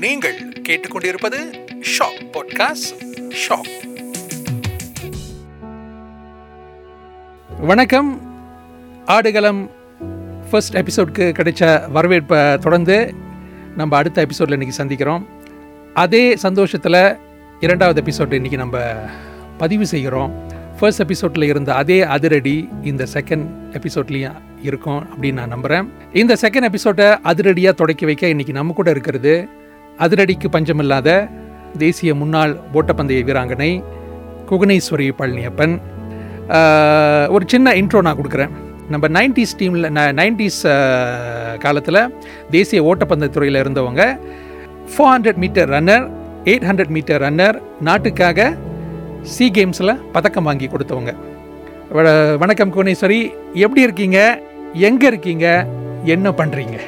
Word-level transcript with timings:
நீங்கள் 0.00 0.52
கேட்டுக்கொண்டிருப்பது 0.68 1.38
shock 1.92 2.20
podcast 2.32 2.90
shock 3.42 3.70
வணக்கம். 7.60 8.20
ஆடுகளம் 9.06 9.70
ஃபர்ஸ்ட் 10.50 10.76
எபிசோட்க்கு 10.76 11.26
கிடைச்ச 11.38 11.90
வரவேற்பை 11.90 12.58
தொடர்ந்து 12.58 13.14
நம்ம 13.76 13.96
அடுத்த 13.96 14.20
எபிசோடில் 14.20 14.58
இன்றைக்கி 14.58 14.72
சந்திக்கிறோம். 14.78 15.22
அதே 15.94 16.36
சந்தோஷத்தில் 16.36 17.16
இரண்டாவது 17.60 18.02
எபிசோட் 18.02 18.30
இன்றைக்கி 18.30 18.56
நம்ம 18.56 18.78
பதிவு 19.58 19.86
செய்கிறோம். 19.86 20.46
ஃபர்ஸ்ட் 20.80 21.00
எபிசோடில் 21.00 21.42
இருந்த 21.42 21.74
அதே 21.74 22.02
அதிரடி 22.02 22.68
இந்த 22.82 23.06
செகண்ட் 23.12 23.46
எபிசோட்லேயும் 23.72 24.36
இருக்கும் 24.62 25.06
அப்படின்னு 25.08 25.32
நான் 25.32 25.48
நம்புகிறேன் 25.48 25.92
இந்த 26.12 26.36
செகண்ட் 26.40 26.62
எபிசோடை 26.62 27.06
அதிரடியாக 27.22 27.76
தொடக்கி 27.76 28.04
வைக்க 28.04 28.26
இன்றைக்கி 28.26 28.50
நம்ம 28.50 28.72
கூட 28.72 28.90
இருக்கிறது 28.90 29.48
அதிரடிக்கு 29.98 30.48
பஞ்சமில்லாத 30.52 31.30
தேசிய 31.78 32.14
முன்னாள் 32.14 32.56
ஓட்டப்பந்தய 32.74 33.24
வீராங்கனை 33.24 33.84
குகனேஸ்வரி 34.50 35.10
பழனியப்பன். 35.18 35.78
ஒரு 37.30 37.44
சின்ன 37.46 37.72
இன்ட்ரோ 37.72 38.00
நான் 38.00 38.16
கொடுக்குறேன். 38.16 38.50
நம்ம 38.88 39.08
நைன்டிஸ் 39.08 39.56
டீமில் 39.58 39.90
நைன்டிஸ் 40.12 41.58
காலத்தில் 41.58 42.14
தேசிய 42.50 42.82
ஓட்டப்பந்தய 42.82 43.28
துறையில் 43.28 43.62
இருந்தவங்க. 43.62 44.18
Four 44.96 45.18
hundred 45.18 45.34
metre 45.34 45.70
runner 45.70 46.08
eight 46.44 46.64
hundred 46.64 46.88
metre 46.88 47.22
runner 47.22 47.62
நாட்டுக்காக 47.80 48.56
சி 49.22 49.50
கேம்ஸில் 49.50 50.00
பதக்கம் 50.12 50.44
வாங்கி 50.44 50.66
கொடுத்தவங்க. 50.66 51.16
வ- 51.94 52.38
வணக்கம் 52.38 52.74
குவனேஸ்வரி 52.74 53.32
எப்படி 53.54 53.80
இருக்கீங்க? 53.80 54.40
எங்கே 54.72 55.06
இருக்கீங்க? 55.06 55.66
என்ன 56.04 56.30
பண்ணுறீங்க 56.30 56.78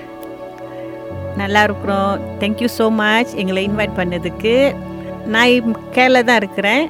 நல்லா 1.40 1.60
இருக்கிறோம் 1.68 2.12
தேங்க்யூ 2.40 2.68
ஸோ 2.78 2.86
மச் 3.00 3.32
எங்களை 3.42 3.62
இன்வைட் 3.68 3.98
பண்ணதுக்கு. 4.00 4.54
நான் 5.34 5.76
கேரளா 5.96 6.20
தான் 6.28 6.40
இருக்கிறேன். 6.42 6.82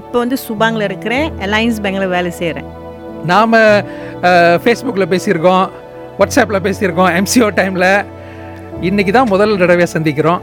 இப்போ 0.00 0.16
வந்து 0.22 0.36
சுபாங்கில் 0.46 0.86
இருக்கிறேன். 0.88 1.26
அலையன்ஸ் 1.46 1.80
பேங்கில் 1.84 2.12
வேலை 2.16 2.30
செய்கிறேன் 2.40 2.68
நாம் 3.30 3.54
ஃபேஸ்புக்கில் 4.64 5.10
பேசியிருக்கோம். 5.12 5.66
வாட்ஸ்அப்பில் 6.18 6.64
பேசியிருக்கோம். 6.66 7.10
எம்சிஓ 7.20 7.48
டைமில் 7.60 7.90
இன்றைக்கி 8.88 9.12
தான் 9.16 9.32
முதல் 9.34 9.60
தடவை 9.62 9.86
சந்திக்கிறோம். 9.94 10.42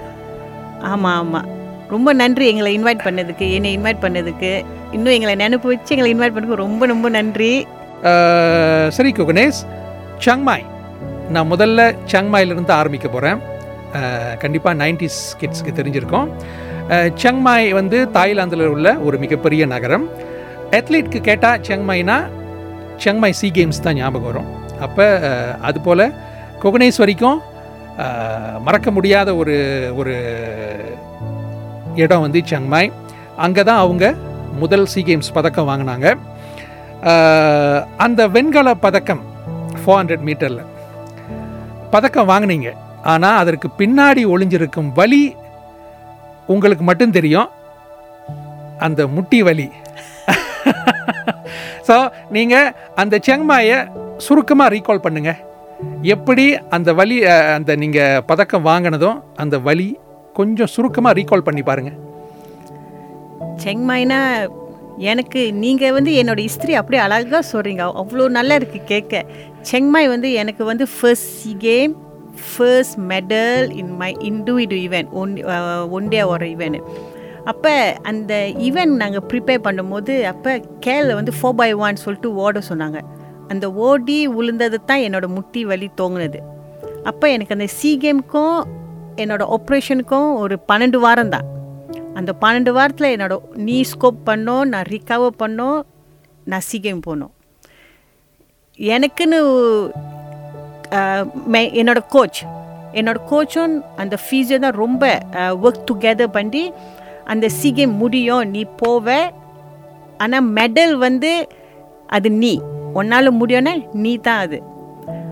ஆமாம் 0.91 1.17
ஆமாம் 1.21 1.47
ரொம்ப 1.93 2.09
நன்றி 2.21 2.45
எங்களை 2.51 2.69
இன்வைட் 2.77 3.05
பண்ணதுக்கு 3.07 3.45
என்னை 3.57 3.71
இன்வைட் 3.77 4.03
பண்ணதுக்கு. 4.05 4.51
இன்னும் 4.95 5.15
எங்களை 5.17 5.33
நினைப்பு 5.43 5.67
வச்சு 5.71 5.93
எங்களை 5.95 6.11
இன்வைட் 6.13 6.35
பண்ணதுக்கு 6.35 6.63
ரொம்ப 6.65 6.85
ரொம்ப 6.93 7.09
நன்றி. 7.17 7.53
சரி 8.97 9.11
குகனேஷ். 9.19 9.61
சங்மாய் 10.25 10.65
நான் 11.35 11.51
முதல்ல 11.53 11.81
செங்மாயிலிருந்து 12.11 12.73
ஆரம்பிக்க 12.81 13.07
போகிறேன் 13.15 13.39
கண்டிப்பாக 14.43 14.75
நைன்டிஸ் 14.83 15.21
கிட்ஸ்க்கு 15.39 15.71
தெரிஞ்சிருக்கோம். 15.79 16.27
செங்மாய் 17.21 17.67
வந்து 17.79 17.97
தாய்லாந்தில் 18.17 18.65
உள்ள 18.73 18.87
ஒரு 19.07 19.17
மிகப்பெரிய 19.23 19.65
நகரம். 19.73 20.05
அத்லீட்க்கு 20.77 21.19
கேட்டால் 21.27 21.61
செங்மாய்னா 21.67 22.17
செங்மாய் 23.03 23.37
சி 23.39 23.47
கேம்ஸ் 23.57 23.83
தான் 23.85 23.97
ஞாபகம் 23.99 24.29
வரும். 24.29 24.49
அப்போ 24.85 25.05
அதுபோல் 25.69 26.05
குகனேஸ்வரிக்கும் 26.63 27.39
மறக்க 28.65 28.91
முடியாத 28.97 29.29
ஒரு 29.41 29.55
ஒரு 29.99 30.13
இடம் 32.03 32.23
வந்து 32.25 32.39
செங்மாய் 32.51 32.91
அங்கே 33.45 33.63
தான் 33.69 33.81
அவங்க 33.85 34.05
முதல் 34.61 34.85
சி 34.93 35.01
கேம்ஸ் 35.09 35.33
பதக்கம் 35.37 35.69
வாங்கினாங்க. 35.71 36.07
அந்த 38.05 38.21
வெண்கல 38.35 38.69
பதக்கம் 38.85 39.23
ஃபோர் 39.81 39.99
ஹண்ட்ரட் 39.99 40.25
மீட்டரில் 40.29 40.63
பதக்கம் 41.95 42.29
வாங்குனீங்க. 42.31 42.69
ஆனால் 43.13 43.39
அதற்கு 43.41 43.67
பின்னாடி 43.79 44.21
ஒளிஞ்சிருக்கும் 44.33 44.91
வலி 44.99 45.23
உங்களுக்கு 46.53 46.83
மட்டும் 46.89 47.15
தெரியும். 47.17 47.49
அந்த 48.85 49.01
முட்டி 49.15 49.39
வலி. 49.47 49.67
ஸோ 51.87 51.95
நீங்கள் 52.35 52.69
அந்த 53.01 53.15
செங்மாயை 53.27 53.77
சுருக்கமாக 54.25 54.71
ரீகால் 54.73 55.03
பண்ணுங்கள் 55.05 55.39
எப்படி 56.13 56.45
அந்த 56.75 56.89
வலி 56.99 57.17
அந்த 57.55 57.71
நீங்கள் 57.83 58.23
பதக்கம் 58.29 58.67
வாங்கினதும் 58.69 59.17
அந்த 59.43 59.55
வலி 59.67 59.87
கொஞ்சம் 60.35 60.71
சுருக்கமாக 60.75 61.17
ரீகால் 61.19 61.47
பண்ணி 61.47 61.63
பாருங்கள் 61.69 61.97
செங்மாய்னா 63.63 64.19
எனக்கு 65.09 65.41
நீங்கள் 65.63 65.95
வந்து 65.97 66.11
என்னோட 66.21 66.39
ஹிஸ்ட்ரி 66.47 66.73
அப்படியே 66.79 67.01
அழகாக 67.05 67.43
சொல்கிறீங்க 67.51 67.83
அவ்வளோ 68.01 68.27
நல்லா 68.37 68.55
இருக்குது 68.59 68.89
கேட்க 68.91 69.13
செங்மாய் 69.71 70.07
வந்து 70.13 70.29
எனக்கு 70.41 70.63
வந்து 70.71 70.85
first 70.95 71.31
SEA 71.39 71.51
game 71.67 71.91
first 72.51 72.97
medal 73.11 73.67
in 73.81 73.91
my 74.01 74.11
individual 74.29 74.81
event 74.85 75.11
one 75.21 75.33
one 75.97 76.07
day 76.13 76.21
ஒரு 76.33 76.47
ஈவெண்ட் 76.53 76.79
அப்போ 77.51 77.73
அந்த 78.09 78.33
ஈவெண்ட் 78.65 78.95
நாங்கள் 79.01 79.25
ப்ரிப்பேர் 79.31 79.63
பண்ணும்போது 79.65 80.13
அப்போ 80.31 80.51
கேல 80.85 81.15
வந்து 81.19 81.31
ஃபோர் 81.37 81.57
பை 81.61 81.67
ஒன் 81.85 82.01
சொல்லிட்டு 82.03 82.29
ஓட 82.43 82.61
சொன்னாங்க. 82.69 82.99
அந்த 83.51 83.65
ஓடி 83.87 84.17
விழுந்தது 84.35 84.77
தான் 84.89 85.03
என்னோட 85.07 85.25
முட்டி 85.35 85.61
வலி 85.71 85.87
தோங்குனது. 86.01 86.39
அப்போ 87.09 87.25
எனக்கு 87.35 87.55
அந்த 87.55 87.67
சி 87.77 87.89
கேமுக்கும் 88.03 88.57
என்னோட 89.23 89.43
ஆப்ரேஷனுக்கும் 89.57 90.29
ஒரு 90.43 90.57
பன்னெண்டு 90.69 90.99
வாரம் 91.05 91.33
தான். 91.35 91.47
அந்த 92.19 92.31
பன்னெண்டு 92.43 92.71
வாரத்தில் 92.77 93.13
என்னோட 93.15 93.35
நீ 93.67 93.77
ஸ்கோப் 93.91 94.21
பண்ணோம் 94.29 94.63
நான் 94.73 94.87
ரிகவர் 94.93 95.39
பண்ணோம் 95.43 95.79
நான் 96.51 96.65
சி 96.69 96.79
கேம் 96.85 97.05
போனோம். 97.09 97.32
எனக்குன்னு 98.79 99.39
மே- 101.47 101.71
என்னோட 101.73 101.97
கோச் 102.09 102.43
என்னோட 102.93 103.15
கோச்சும் 103.31 103.83
அந்த 103.95 104.17
ஃபீஸை 104.23 104.59
தான் 104.59 104.71
ரொம்ப 104.71 105.21
ஒர்க் 105.35 105.85
டுகெதர் 105.91 106.27
பண்ணி 106.27 106.71
அந்த 107.23 107.49
சி 107.49 107.85
முடியும் 107.85 108.49
நீ 108.49 108.65
போவ. 108.81 109.31
ஆனால் 110.17 110.53
மெடல் 110.53 110.95
வந்து 110.97 111.47
அது 112.07 112.31
நீ. 112.31 112.61
உன்னால் 112.93 113.39
முடியும்னா 113.39 113.83
நீ 113.93 114.17
தான் 114.17 114.39
அது. 114.39 114.61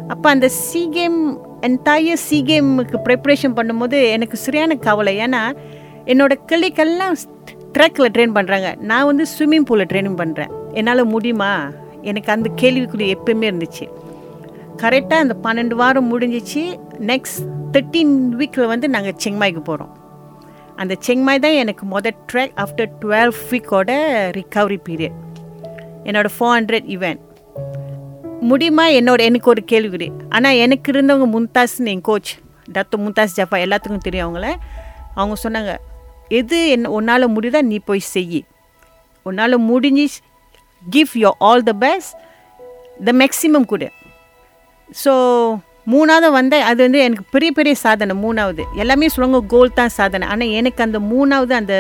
அப்போ 0.07 0.30
அந்த 0.30 0.50
சி 0.50 0.90
கேம் 0.91 1.40
என்டையர் 1.62 2.13
சி 2.13 2.44
கேமுக்கு 2.44 2.97
ப்ரிப்ரேஷன் 3.06 3.56
பண்ணும்போது 3.56 4.09
எனக்கு 4.12 4.38
சரியான 4.38 4.75
கவலை. 4.75 5.18
ஏன்னா 5.18 5.56
என்னோட 6.06 6.34
கிளிக்கெல்லாம் 6.47 7.16
ட்ரக்கில் 7.74 8.13
ட்ரெயின் 8.13 8.35
பண்ணுறாங்க 8.35 8.75
நான் 8.80 9.06
வந்து 9.06 9.25
ஸ்விம்மிங் 9.38 9.66
பூலில் 9.66 9.85
ட்ரைனிங் 9.85 10.18
பண்ணுறேன் 10.18 10.74
என்னால் 10.74 11.06
முடியுமா? 11.06 11.69
எனக்கு 12.01 12.31
அந்த 12.31 12.50
கேள்விக்குறி 12.62 13.07
எப்பயுமே 13.16 13.47
இருந்துச்சு. 13.51 13.85
கரெக்டாக 14.78 15.23
அந்த 15.23 15.35
பன்னெண்டு 15.44 15.75
வாரம் 15.75 16.09
முடிஞ்சிச்சு. 16.12 16.63
நெக்ஸ்ட் 17.00 17.41
தேர்ட்டீன் 17.72 18.13
வீக்கில் 18.39 18.72
வந்து 18.73 18.89
நாங்கள் 18.89 19.17
செங்மாய்க்கு 19.23 19.59
போகிறோம் 19.59 20.00
அந்த 20.75 20.95
செங்மாய் 21.00 21.39
தான் 21.39 21.59
எனக்கு 21.63 21.84
மொதல் 21.85 22.17
ட்ராக் 22.34 22.53
ஆஃப்டர் 22.56 22.91
டுவெல் 23.01 23.34
வீக்கோட 23.50 23.91
ரிகவரி 24.38 24.78
பீரியட் 24.89 25.17
என்னோட 26.03 26.28
ஃபோர் 26.38 26.56
ஹண்ட்ரட் 26.57 26.88
இவெண்ட் 26.95 27.29
முடியுமா? 28.39 28.88
என்னோட 28.89 29.19
எனக்கு 29.19 29.50
ஒரு 29.50 29.63
கேள்விக்குறி. 29.72 30.12
ஆனால் 30.29 30.56
எனக்கு 30.56 30.91
இருந்தவங்க 30.91 31.28
மும்தாஸ்னு 31.35 31.85
என் 31.85 32.01
கோச் 32.01 32.31
டாக்டர் 32.72 33.00
மும்தாஸ் 33.00 33.38
ஜஃபா 33.38 33.57
எல்லாத்துக்கும் 33.66 34.06
தெரியும் 34.07 34.28
அவங்கள. 34.28 34.53
அவங்க 35.16 35.35
சொன்னாங்க 35.44 35.72
எது 36.28 36.69
என்ன 36.69 36.89
உன்னால் 36.89 37.33
முடியுதா? 37.33 37.62
நீ 37.62 37.79
போய் 37.79 38.00
செய் 38.00 38.45
உன்னால் 39.23 39.57
முடிஞ்சு 39.57 40.07
give 40.96 41.12
your 41.24 41.38
all 41.50 41.64
the 41.69 41.74
best 41.86 42.14
the 43.08 43.14
maximum 43.22 43.68
கொடு. 43.72 43.90
ஸோ 45.03 45.14
மூணாவது 45.94 46.28
வந்தேன் 46.40 46.66
அது 46.69 46.80
வந்து 46.86 47.00
எனக்கு 47.06 47.24
பெரிய 47.36 47.52
பெரிய 47.59 47.75
சாதனை 47.86 48.16
மூணாவது. 48.25 48.64
எல்லாமே 48.81 49.08
சொல்லுவாங்க 49.14 49.40
கோல் 49.53 49.78
தான் 49.80 49.96
சாதனை. 50.00 50.25
ஆனால் 50.34 50.53
எனக்கு 50.59 50.81
அந்த 50.88 51.00
மூணாவது 51.14 51.53
அந்த 51.62 51.75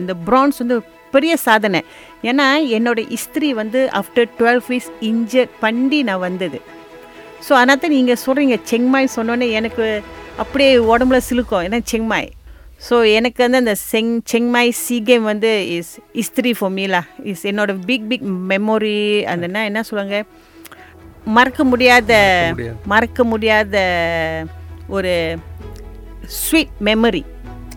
அந்த 0.00 0.12
ப்ரான்ஸ் 0.28 0.60
வந்து 0.62 0.78
பெரிய 1.14 1.34
சாதனை. 1.46 1.80
ஏன்னா 2.30 2.46
என்னோட 2.76 3.00
இஸ்திரி 3.16 3.50
வந்து 3.60 3.80
ஆஃப்டர் 4.00 4.28
டுவெல் 4.38 4.62
வீக்ஸ் 4.68 4.90
இன்ஜர் 5.10 5.50
பண்ணி 5.64 6.00
நான் 6.08 6.24
வந்தது. 6.28 6.58
ஸோ 7.46 7.52
அதனால் 7.60 7.82
தான் 7.82 7.96
நீங்கள் 7.96 8.22
சொல்கிறீங்க 8.24 8.56
செங்மாய் 8.70 9.14
சொன்னோன்னே 9.16 9.48
எனக்கு 9.58 9.86
அப்படியே 10.42 10.72
உடம்புல 10.92 11.20
சிலுக்கும். 11.28 11.64
ஏன்னா 11.66 11.80
செங்மாய். 11.92 12.28
ஸோ 12.80 12.96
எனக்கு 13.18 13.40
வந்து 13.44 13.60
அந்த 13.62 13.72
செங் 13.90 14.12
செங்மாய் 14.30 14.70
சி 14.82 14.96
கேம் 15.08 15.24
வந்து 15.24 15.50
இஸ் 15.76 15.92
இஸ்திரி 16.22 16.52
ஃபார் 16.58 16.72
மீலா 16.76 17.00
இஸ் 17.30 17.42
என்னோட 17.50 17.72
பிக் 17.88 18.06
பிக் 18.10 18.26
மெமோரி 18.50 19.24
அந்த 19.32 19.44
என்ன 19.48 19.64
என்ன 19.70 19.80
சொல்லுவாங்க? 19.88 20.18
மறக்க 21.36 21.64
முடியாத. 21.64 22.12
மறக்க 22.92 23.24
முடியாத. 23.24 23.76
ஒரு 24.96 25.14
ஸ்வீட் 26.42 26.76
மெமரி 26.88 27.22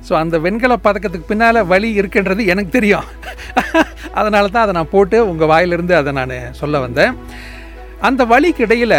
ஸோ 0.07 0.13
அந்த 0.21 0.35
வெண்கல 0.45 0.75
பதக்கத்துக்கு 0.85 1.31
பின்னால் 1.31 1.67
வலி 1.71 1.89
இருக்குன்றது 2.01 2.45
எனக்கு 2.53 2.71
தெரியும். 2.77 3.07
அதனால 4.19 4.45
தான் 4.47 4.63
அதை 4.63 4.73
நான் 4.77 4.93
போட்டு 4.95 5.17
உங்கள் 5.31 5.51
வாயிலிருந்து 5.51 5.93
அதை 5.99 6.11
நான் 6.19 6.37
சொல்ல 6.61 6.79
வந்தேன். 6.79 7.13
அந்த 8.01 8.21
வலிக்கு 8.31 8.63
இடையில் 8.65 8.97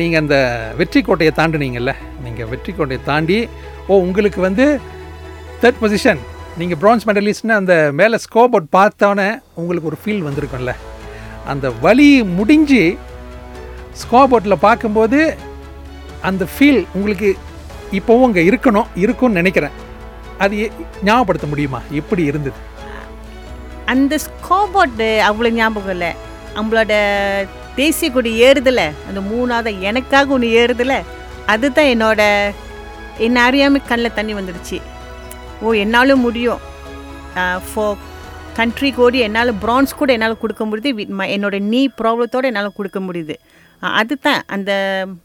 நீங்கள் 0.00 0.20
அந்த 0.22 0.36
வெற்றி 0.76 1.00
கோட்டையை 1.02 1.32
தாண்டினீங்கல்ல? 1.36 1.92
நீங்கள் 2.24 2.50
வெற்றி 2.52 2.72
கோட்டையை 2.72 3.02
தாண்டி 3.10 3.38
ஓ 3.88 3.98
உங்களுக்கு 4.06 4.40
வந்து 4.48 4.66
தேர்ட் 5.64 5.78
பொசிஷன் 5.82 6.18
நீங்கள் 6.60 6.78
ப்ரான்ஸ் 6.80 7.04
மெடலிஸ்ட்னு 7.08 7.54
அந்த 7.58 7.74
மேலே 7.98 8.16
ஸ்கோப் 8.24 8.54
அவுட் 8.54 8.66
பார்த்தோன்னே 8.76 9.28
உங்களுக்கு 9.60 9.88
ஒரு 9.90 9.98
ஃபீல் 10.02 10.24
வந்திருக்கும்ல. 10.26 10.72
அந்த 11.52 11.66
வலி 11.84 12.08
முடிஞ்சு 12.38 12.82
ஸ்கோப் 14.02 14.32
அவுட்டில் 14.34 14.64
பார்க்கும்போது 14.66 15.18
அந்த 16.28 16.46
ஃபீல் 16.52 16.80
உங்களுக்கு 16.98 17.28
இப்போவும் 17.98 18.26
அங்கே 18.28 18.44
இருக்கணும் 18.50 18.90
இருக்கும்னு 19.04 19.40
நினைக்கிறேன். 19.40 19.74
அது 20.44 20.54
ஞாபகப்படுத்த 21.08 21.48
முடியுமா? 21.52 21.80
எப்படி 22.00 22.22
இருந்தது? 22.30 22.60
அந்த 23.92 24.18
ஸ்கோபோர்டு 24.26 25.10
அவ்வளோ 25.28 25.50
ஞாபகம் 25.60 25.94
இல்லை. 25.96 26.12
நம்மளோட 26.56 26.94
தேசிய 27.80 28.10
கொடி 28.12 28.32
ஏறுதுல 28.48 28.82
அந்த 29.08 29.20
மூணாவது 29.30 29.72
எனக்காக 29.90 30.34
ஒன்று 30.38 30.56
ஏறுதில்ல 30.62 30.96
அதுதான் 31.54 31.92
என்னோட 31.94 32.22
என்ன 33.28 33.38
அறியாமல் 33.48 33.88
கண்ணில் 33.90 34.18
தண்ணி 34.18 34.34
வந்துடுச்சு. 34.34 34.78
ஓ 35.62 35.74
என்னாலும் 35.84 36.24
முடியும். 36.26 36.60
ஃபோ 37.68 37.84
கண்ட்ரி 38.58 38.90
கோடி 38.98 39.18
என்னால் 39.26 39.52
ப்ரான்ஸ் 39.64 39.98
கூட 40.00 40.10
என்னால் 40.16 40.42
கொடுக்க 40.42 40.64
முடியுது. 40.70 40.90
என்னோட 41.36 41.56
நீ 41.72 41.80
ப்ராப்ளத்தோடு 42.00 42.48
என்னால் 42.50 42.76
கொடுக்க 42.78 43.00
முடியுது. 43.06 43.36
அதுதான். 44.00 44.42
அந்த 44.56 44.72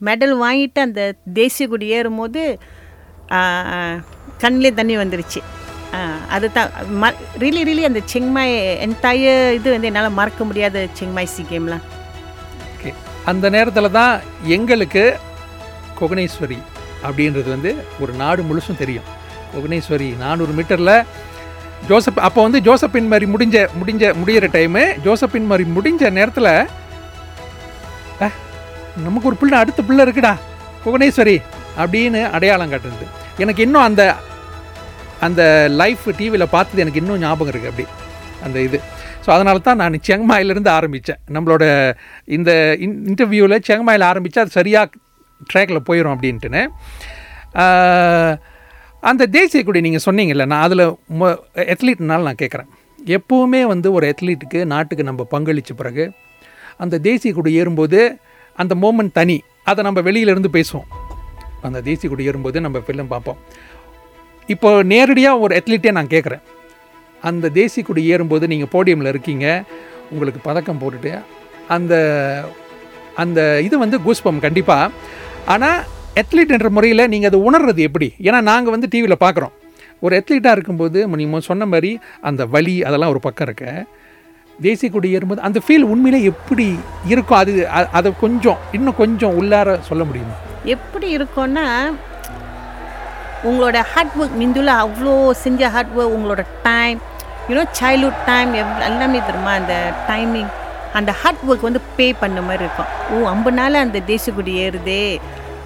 மெடல் 0.07 0.33
வாங்கிட்டு 0.45 0.79
அந்த 0.87 1.01
தேசிய 1.39 1.65
கொடி 1.73 1.87
ஏறும்போது 1.97 2.41
கண்ணிலே 4.43 4.71
தண்ணி 4.79 4.95
வந்துருச்சு. 5.03 5.41
அதுதான். 6.35 6.71
ம 7.01 7.11
ரிலி 7.43 7.61
ரிலி 7.69 7.83
அந்த 7.89 8.01
செங்மாய் 8.13 8.55
என்டைய 8.85 9.27
இது 9.59 9.67
வந்து 9.75 9.89
என்னால் 9.91 10.17
மறக்க 10.19 10.43
முடியாத 10.49 10.87
செங்மாய் 10.99 11.31
சி 11.35 11.43
கேம்லாம் 11.51 11.85
ஓகே 12.73 12.91
அந்த 13.31 13.45
நேரத்தில் 13.55 13.95
தான் 13.99 14.13
எங்களுக்கு 14.57 15.03
கொகனேஸ்வரி 16.01 16.59
அப்படின்றது 17.07 17.49
வந்து 17.55 17.71
ஒரு 18.03 18.13
நாடு 18.21 18.41
முழுசும் 18.49 18.81
தெரியும். 18.83 19.07
கொகனேஸ்வரி 19.53 20.09
நானூறு 20.23 20.53
மீட்டரில். 20.59 20.95
ஜோசப் 21.89 22.21
அப்போ 22.27 22.39
வந்து 22.45 22.59
ஜோசப்பின் 22.67 23.09
மாதிரி 23.11 23.25
முடிஞ்ச 23.33 23.57
முடிஞ்ச 23.79 24.03
முடியிற 24.21 24.47
டைமு 24.57 24.83
ஜோசப்பின் 25.05 25.49
மாதிரி 25.51 25.65
முடிஞ்ச 25.75 26.11
நேரத்தில் 26.19 26.51
நமக்கு 29.05 29.29
ஒரு 29.29 29.37
பிள்ளை 29.41 29.57
அடுத்த 29.63 29.81
பிள்ளை 29.87 30.03
இருக்குடா 30.05 30.33
புவனேஸ்வரி 30.83 31.37
அப்படின்னு 31.81 32.21
அடையாளம் 32.35 32.71
காட்டுறது. 32.71 33.05
எனக்கு 33.43 33.61
இன்னும் 33.65 33.85
அந்த 33.89 34.03
அந்த 35.27 35.41
லைஃப் 35.81 36.05
டிவியில் 36.19 36.53
பார்த்தது 36.55 36.83
எனக்கு 36.83 37.01
இன்னும் 37.01 37.21
ஞாபகம் 37.23 37.51
இருக்குது 37.53 37.71
அப்படி 37.71 37.87
அந்த 38.45 38.57
இது. 38.67 38.77
ஸோ 39.23 39.29
அதனால 39.35 39.61
தான் 39.67 39.79
நான் 39.81 39.95
செங்மாயிலேருந்து 40.09 40.71
ஆரம்பித்தேன் 40.77 41.21
நம்மளோட 41.35 41.63
இந்த 42.37 42.51
இன் 42.85 42.95
இன்டர்வியூவில் 43.11 43.63
செங்மாயில் 43.69 44.05
ஆரம்பித்தா 44.11 44.43
அது 44.45 44.57
சரியாக 44.59 44.89
ட்ராக்கில் 45.51 45.85
போயிடும் 45.89 46.13
அப்படின்ட்டுன்னு. 46.15 46.63
அந்த 49.03 49.27
தேசிய 49.37 49.61
கொடி 49.63 49.81
நீங்கள் 49.85 50.03
சொன்னீங்கல்ல 50.05 50.45
நான் 50.51 50.63
அதில் 50.67 50.85
எத்லீட்னால 51.73 52.25
நான் 52.27 52.41
கேட்குறேன் 52.41 52.69
எப்போவுமே 52.99 53.61
வந்து 53.71 53.87
ஒரு 53.97 54.05
எத்லீட்டுக்கு 54.13 54.59
நாட்டுக்கு 54.73 55.03
நம்ம 55.09 55.25
பங்களித்த 55.33 55.73
பிறகு 55.81 56.05
அந்த 56.83 56.99
தேசிய 57.07 57.31
கொடி 57.33 57.51
ஏறும்போது 57.61 57.99
அந்த 58.61 58.73
மோமெண்ட் 58.83 59.15
தனி. 59.19 59.37
அதை 59.69 59.81
நம்ம 59.87 59.99
வெளியிலேருந்து 60.07 60.51
பேசுவோம். 60.57 60.87
அந்த 61.67 61.79
தேசிய 61.87 62.07
கொடி 62.09 62.27
ஏறும்போது 62.29 62.57
நம்ம 62.65 62.77
ஃபில்ம் 62.85 63.11
பார்ப்போம். 63.13 63.39
இப்போ 64.49 64.69
நேரடியாக 64.91 65.41
ஒரு 65.45 65.53
அத்லீட்டே 65.59 65.91
நான் 65.97 66.13
கேட்குறேன் 66.15 66.43
அந்த 67.29 67.49
தேசிய 67.59 67.83
கொடி 67.87 68.03
ஏறும்போது 68.13 68.45
நீங்கள் 68.53 68.71
போடியமில் 68.73 69.11
இருக்கீங்க 69.13 69.45
உங்களுக்கு 70.13 70.41
பதக்கம் 70.49 70.81
போட்டுட்டு 70.81 71.11
அந்த 71.75 71.93
அந்த 73.23 73.39
இது 73.67 73.75
வந்து 73.83 73.97
கூஸ்பம் 74.05 74.43
கண்டிப்பாக 74.45 74.91
ஆனால் 75.53 75.79
அத்லீட் 76.19 76.53
என்ற 76.55 76.69
முறையில் 76.75 77.09
நீங்கள் 77.13 77.29
அதை 77.31 77.39
உணர்றது 77.47 77.81
எப்படி? 77.87 78.07
ஏன்னா 78.27 78.39
நாங்கள் 78.49 78.75
வந்து 78.75 78.91
டிவியில் 78.93 79.23
பார்க்குறோம். 79.25 79.55
ஒரு 80.05 80.13
அத்லீட்டாக 80.19 80.55
இருக்கும்போது 80.57 80.99
நீங்கள் 81.21 81.47
சொன்ன 81.47 81.65
மாதிரி 81.71 81.91
அந்த 82.29 82.41
வலி 82.53 82.75
அதெல்லாம் 82.89 83.13
ஒரு 83.13 83.21
பக்கம் 83.25 83.47
இருக்க. 83.49 83.65
தேசிய 84.65 84.87
கொடி 84.93 85.09
ஏறும்போது 85.15 85.41
அந்த 85.47 85.59
ஃபீல் 85.65 85.85
உண்மையிலே 85.93 86.19
எப்படி 86.31 86.67
இருக்கும் 87.11 87.39
அது 87.41 87.51
அதை 87.97 88.09
கொஞ்சம் 88.23 88.57
இன்னும் 88.77 88.97
கொஞ்சம் 89.01 89.35
உள்ளார 89.41 89.75
சொல்ல 89.89 90.03
முடியுமா? 90.09 90.35
எப்படி 90.75 91.07
இருக்கும்னா 91.17 91.65
உங்களோட 93.49 93.77
ஹார்ட் 93.91 94.15
ஒர்க் 94.21 94.35
மிந்துல 94.41 94.71
அவ்வளோ 94.83 95.13
செஞ்ச 95.43 95.69
ஹார்ட் 95.75 95.93
ஒர்க் 95.97 96.15
உங்களோட 96.15 96.43
time 96.63 96.97
you know 97.49 97.63
childhood 97.79 98.25
time 98.31 98.51
எல்லாமே 98.89 99.19
தெரியுமா? 99.27 99.53
அந்த 99.59 99.75
டைமிங் 100.09 100.49
அந்த 100.99 101.11
ஹார்ட் 101.21 101.43
ஒர்க் 101.49 101.67
வந்து 101.67 101.81
பே 101.97 102.07
பண்ண 102.23 102.41
மாதிரி 102.47 102.63
இருக்கும். 102.67 102.91
ஓ 103.13 103.27
ஐம்பது 103.33 103.57
நாள் 103.59 103.83
அந்த 103.85 103.99
கொடி 104.37 104.53
ஏறுதே 104.65 105.03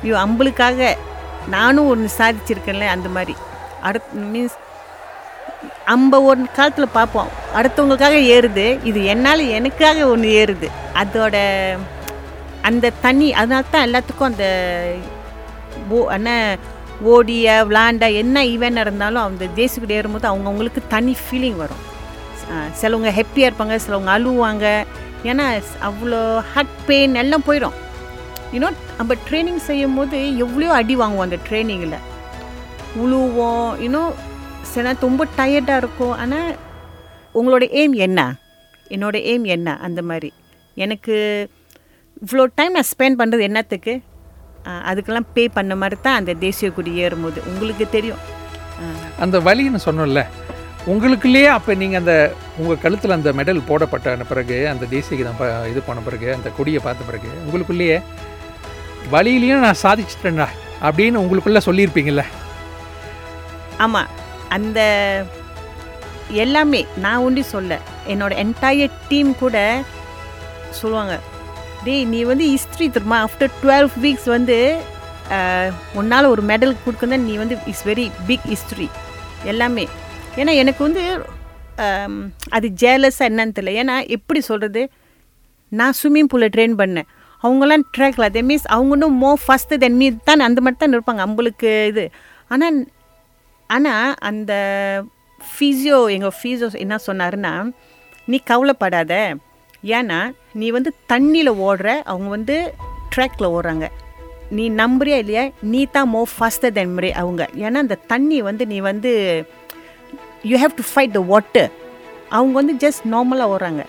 ஐயோ 0.03 0.15
அம்பளுக்காக 0.25 0.89
நானும் 1.55 1.89
ஒன்று 1.93 2.09
சாதிச்சிருக்கேன்ல 2.19 2.87
அந்த 2.95 3.07
மாதிரி. 3.15 3.35
அடுத் 3.87 4.13
மீன்ஸ் 4.33 4.57
நம்ம 5.89 6.19
ஒரு 6.29 6.43
காலத்தில் 6.57 6.95
பார்ப்போம் 6.97 7.31
அடுத்தவங்களுக்காக 7.57 8.17
ஏறுது. 8.35 8.65
இது 8.89 8.99
என்னால் 9.13 9.43
எனக்காக 9.57 10.05
ஒன்று 10.13 10.29
ஏறுது. 10.41 10.67
அதோட 11.01 11.35
அந்த 12.69 12.91
தண்ணி 13.05 13.27
அதனால 13.39 13.65
தான் 13.73 13.85
எல்லாத்துக்கும் 13.87 14.29
அந்த 14.31 14.45
ஓ 15.95 15.99
என்ன 16.17 16.29
ஓடிய 17.13 17.53
விளாண்ட 17.69 18.05
என்ன 18.21 18.43
ஈவெண்ட் 18.53 18.81
இருந்தாலும் 18.83 19.25
அந்த 19.27 19.45
தேசிக்கிட்ட 19.59 19.97
ஏறும்போது 19.99 20.29
அவங்கவுங்களுக்கு 20.31 20.81
தனி 20.93 21.13
ஃபீலிங் 21.23 21.57
வரும். 21.63 21.81
சிலவங்க 22.79 23.11
ஹாப்பியாக 23.17 23.49
இருப்பாங்க 23.49 23.77
சிலவங்க 23.85 24.11
அழுவாங்க. 24.17 24.65
ஏன்னா 25.31 25.45
அவ்வளோ 25.89 26.21
ஹார்ட் 26.53 26.77
பெயின் 26.87 27.15
எல்லாம் 27.23 27.47
போயிடும். 27.47 27.75
யூனோ 28.53 28.69
நம்ம 28.99 29.15
ட்ரைனிங் 29.27 29.61
செய்யும் 29.69 29.95
போது 29.97 30.17
எவ்வளோ 30.45 30.69
அடி 30.79 30.95
வாங்குவோம் 31.01 31.27
அந்த 31.27 31.39
ட்ரைனிங்கில் 31.47 31.97
உழுவோம் 33.03 33.69
இன்னும் 33.85 34.11
சில 34.73 34.91
ரொம்ப 35.05 35.23
டயர்டாக 35.37 35.81
இருக்கும். 35.81 36.13
ஆனால் 36.23 36.49
உங்களோட 37.39 37.63
எய்ம் 37.79 37.95
என்ன? 38.07 38.19
என்னோட 38.95 39.17
எய்ம் 39.31 39.45
என்ன? 39.55 39.69
அந்த 39.87 39.99
மாதிரி. 40.09 40.29
எனக்கு 40.83 41.15
இவ்வளோ 42.23 42.43
டைம் 42.59 42.75
நான் 42.77 42.89
ஸ்பெண்ட் 42.91 43.19
பண்ணுறது 43.21 43.47
என்னத்துக்கு? 43.49 43.93
அதுக்கெல்லாம் 44.89 45.29
பே 45.35 45.43
பண்ண 45.57 45.73
மாதிரி 45.81 45.97
தான் 46.05 46.19
அந்த 46.19 46.33
தேசிய 46.43 46.67
கொடி 46.75 46.91
ஏறும்போது. 47.05 47.39
உங்களுக்கு 47.51 47.85
தெரியும். 47.95 48.21
அந்த 49.23 49.37
வழின்னு 49.47 49.81
சொன்னோம்ல 49.87 50.21
உங்களுக்குள்ளேயே 50.91 51.49
அப்போ 51.55 51.71
நீங்கள் 51.81 52.01
அந்த 52.01 52.13
உங்கள் 52.61 52.81
கழுத்தில் 52.83 53.17
அந்த 53.17 53.29
மெடல் 53.39 53.67
போடப்பட்ட 53.69 54.25
பிறகு 54.31 54.57
அந்த 54.71 54.85
தேசிய 54.93 55.17
கீதம் 55.19 55.41
இது 55.71 55.81
பண்ண 55.89 55.99
பிறகு 56.07 56.27
அந்த 56.37 56.49
கொடியை 56.57 56.79
பார்த்த 56.85 57.09
பிறகு 57.09 57.29
உங்களுக்குள்ளேயே 57.43 57.97
வழியிலையும் 59.11 59.63
நான் 59.65 59.83
சாதிச்சிட்டேன்டா 59.85 60.47
அப்படின்னு 60.87 61.21
உங்களுக்குள்ளே 61.23 61.61
சொல்லியிருப்பீங்கள்ல 61.67 62.23
ஆமாம் 63.85 64.09
அந்த 64.55 64.79
எல்லாமே 66.43 66.81
நான் 67.03 67.23
ஒண்டி 67.27 67.43
சொல்ல 67.53 67.77
என்னோட 68.11 68.33
என்டையர் 68.43 68.97
டீம் 69.09 69.31
கூட 69.43 69.57
சொல்லுவாங்க 70.79 71.15
டேய் 71.85 72.03
நீ 72.13 72.19
வந்து 72.31 72.45
ஹிஸ்ட்ரி 72.53 72.85
தெரியுமா? 72.89 73.17
ஆஃப்டர் 73.27 73.53
டுவெல் 73.61 73.89
வீக்ஸ் 74.03 74.29
வந்து 74.35 74.57
உன்னால் 75.99 76.31
ஒரு 76.33 76.41
மெடல் 76.51 76.73
கொடுக்கணும் 76.85 77.25
நீ 77.29 77.33
வந்து 77.41 77.55
இட்ஸ் 77.69 77.85
வெரி 77.89 78.05
பிக் 78.29 78.47
ஹிஸ்ட்ரி 78.51 78.87
எல்லாமே. 79.51 79.85
ஏன்னா 80.39 80.53
எனக்கு 80.61 80.81
வந்து 80.87 81.03
அது 82.55 82.67
ஜேலஸாக 82.81 83.29
என்னன்னு 83.29 83.55
தெரியல. 83.57 83.73
ஏன்னா 83.81 83.95
எப்படி 84.17 84.41
சொல்கிறது 84.49 84.81
நான் 85.71 85.97
ஸ்விம்மிங் 85.99 86.29
பூலில் 86.31 86.53
ட்ரெயின் 86.55 86.79
பண்ணேன். 86.81 87.09
அவங்களாம் 87.43 87.85
ட்ராக்ல 87.97 88.27
அதே 88.29 88.41
மீன்ஸ் 88.49 88.67
அவங்க 88.75 88.93
இன்னும் 88.97 89.17
மோ 89.23 89.31
ஃபஸ்ட்டு 89.45 89.79
தென் 89.83 89.97
மீ 90.01 90.07
தான் 90.29 90.45
அந்த 90.47 90.61
மாதிரி 90.61 90.79
தான் 90.81 90.95
இருப்பாங்க. 90.97 91.21
அவங்களுக்கு 91.27 91.71
இது. 91.91 92.05
ஆனால் 92.53 92.77
ஆனால் 93.75 94.13
அந்த 94.29 94.53
ஃபிசியோ 95.41 95.97
எங்கள் 96.15 96.35
ஃபிசியோ 96.39 96.67
என்ன 96.85 96.97
சொன்னாருன்னா 97.07 97.53
நீ 98.31 98.37
கவலைப்படாத. 98.51 99.13
ஏன்னா 99.97 100.19
நீ 100.59 100.67
வந்து 100.77 100.91
தண்ணியில் 101.11 101.51
ஓடுற 101.67 101.89
அவங்க 102.11 102.29
வந்து 102.37 102.55
ட்ராக்ல 103.15 103.45
ஓடுறாங்க. 103.55 103.87
நீ 104.57 104.65
நம்புறியா 104.81 105.17
இல்லையா? 105.23 105.43
நீ 105.73 105.81
தான் 105.95 106.09
மோ 106.13 106.21
ஃபாஸ்டர் 106.33 106.73
தென் 106.77 106.93
முறை 106.93 107.11
அவங்க. 107.21 107.43
ஏன்னா 107.65 107.79
அந்த 107.85 107.97
தண்ணி 108.11 108.37
வந்து 108.41 108.63
நீ 108.71 108.77
வந்து 108.89 109.11
you 110.49 110.55
have 110.63 110.77
to 110.79 110.85
fight 110.91 111.15
the 111.17 111.21
water 111.31 111.71
அவங்க 112.37 112.53
வந்து 112.59 112.73
ஜஸ்ட் 112.83 113.03
நார்மலாக 113.13 113.51
ஓடுறாங்க. 113.53 113.83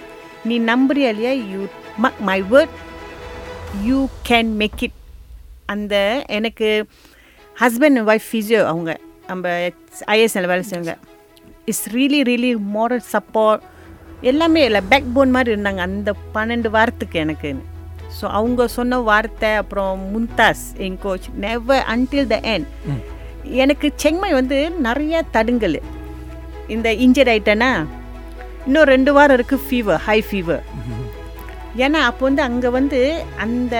நீ 0.49 0.57
நம்புறியா 0.71 1.09
இல்லையா? 1.15 1.33
You 1.53 1.61
my 2.31 2.39
word 2.53 2.75
you 3.89 3.99
can 4.29 4.51
make 4.61 4.83
it 4.87 4.99
அந்த 5.75 5.95
எனக்கு 6.39 6.69
ஹஸ்பண்ட் 7.57 7.97
அண்ட் 7.99 8.11
ஒய்ஃப் 8.13 8.29
ஃபிசியோ 8.31 8.61
அவங்க. 8.73 8.93
நம்ம 9.31 9.53
ஐஎஸ்எல் 10.15 10.51
வேலை 10.53 10.65
செய்வாங்க 10.71 10.95
it's 11.71 11.87
really 11.97 12.21
really 12.31 12.51
moral 12.77 13.05
support 13.15 13.63
எல்லாமே 14.31 14.61
இல்லை 14.69 14.81
பேக் 14.91 15.09
போன் 15.17 15.35
மாதிரி 15.37 15.53
இருந்தாங்க 15.55 15.83
அந்த 15.89 16.11
பன்னெண்டு 16.35 16.69
வாரத்துக்கு 16.77 17.19
எனக்கு. 17.25 17.51
ஸோ 18.19 18.25
அவங்க 18.39 18.67
சொன்ன 18.77 18.99
வார்த்தை 19.11 19.51
அப்புறம் 19.63 20.03
Mumtaz 20.13 20.67
N 20.87 20.99
coach 21.05 21.29
never 21.45 21.85
until 21.95 22.31
the 22.33 22.37
end. 22.55 22.67
எனக்கு 23.63 23.87
சென்மை 24.03 24.31
வந்து 24.39 24.59
நிறைய 24.87 25.23
தடுங்கல் 25.37 25.79
இந்த 26.75 26.89
இன்ஜர் 27.05 27.31
ஆயிட்டேன்னா 27.33 27.71
இன்னும் 28.67 28.91
ரெண்டு 28.95 29.11
வாரம் 29.17 29.37
இருக்குது 29.39 29.65
ஃபீவர் 29.67 30.01
ஹை 30.07 30.19
ஃபீவர் 30.29 30.63
ஏன்னா 31.85 32.01
அப்போ 32.09 32.23
வந்து 32.29 32.43
அங்கே 32.49 32.69
வந்து 32.79 33.01
அந்த 33.45 33.77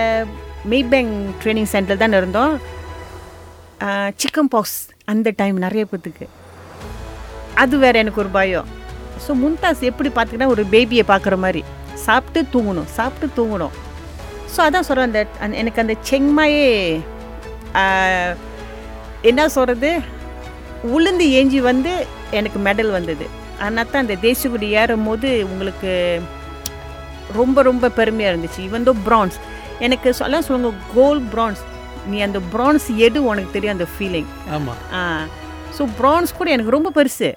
மெய்பேங் 0.71 1.13
ட்ரைனிங் 1.41 1.69
சென்டர் 1.73 2.01
தான் 2.01 2.17
இருந்தோம். 2.19 2.53
சிக்கன் 4.21 4.49
பாக்ஸ் 4.53 4.79
அந்த 5.11 5.31
டைம் 5.39 5.57
நிறைய 5.65 5.83
பேத்துக்கு. 5.91 6.25
அது 7.63 7.75
வேறு 7.83 8.01
எனக்கு 8.03 8.21
ஒரு 8.23 8.31
பயம். 8.37 8.69
ஸோ 9.23 9.31
முன்தாஸ் 9.41 9.81
எப்படி 9.89 10.09
பார்த்துக்கிட்டா 10.15 10.53
ஒரு 10.55 10.63
பேபியை 10.73 11.03
பார்க்குற 11.13 11.35
மாதிரி. 11.45 11.61
சாப்பிட்டு 12.05 12.41
தூங்கணும் 12.53 12.89
சாப்பிட்டு 12.97 13.27
தூங்கணும். 13.37 13.75
ஸோ 14.53 14.59
அதான் 14.67 14.87
சொல்கிறேன் 14.89 15.07
அந்த 15.45 15.55
எனக்கு 15.61 15.83
அந்த 15.83 15.95
செங்மாயே 16.09 16.67
என்ன 19.29 19.47
சொல்கிறது 19.57 19.91
உளுந்து 20.95 21.25
ஏஞ்சி 21.37 21.59
வந்து 21.71 21.93
எனக்கு 22.39 22.59
மெடல் 22.67 22.91
வந்தது. 22.97 23.25
ஆனால் 23.65 23.89
தான் 23.91 24.03
அந்த 24.05 24.15
தேசிய 24.25 24.49
கொடி 24.53 24.67
ஏறும் 24.81 25.07
போது 25.09 25.29
உங்களுக்கு 25.51 25.91
ரொம்ப 27.39 27.57
ரொம்ப 27.69 27.89
பெருமையாக 27.99 28.33
இருந்துச்சு. 28.33 28.59
இவன் 28.69 28.87
தோ 28.89 28.93
பிரான்ஸ் 29.07 29.37
எனக்கு 29.85 30.09
சொல்ல 30.19 30.41
சொல்லுங்க 30.49 30.83
கோல்ட் 30.97 31.25
பிரான்ஸ் 31.33 31.61
நீ 32.11 32.17
அந்த 32.27 32.39
பிரான்ஸ் 32.53 32.87
எடு 33.05 33.19
உனக்கு 33.29 33.55
தெரியும் 33.55 33.75
அந்த 33.77 33.87
ஃபீலிங் 33.93 34.29
ஆமாம் 34.57 34.81
ஸோ 35.77 35.85
பிரான்ஸ் 36.01 36.37
கூட 36.39 36.49
எனக்கு 36.55 36.75
ரொம்ப 36.77 36.91
பெருசு. 36.97 37.29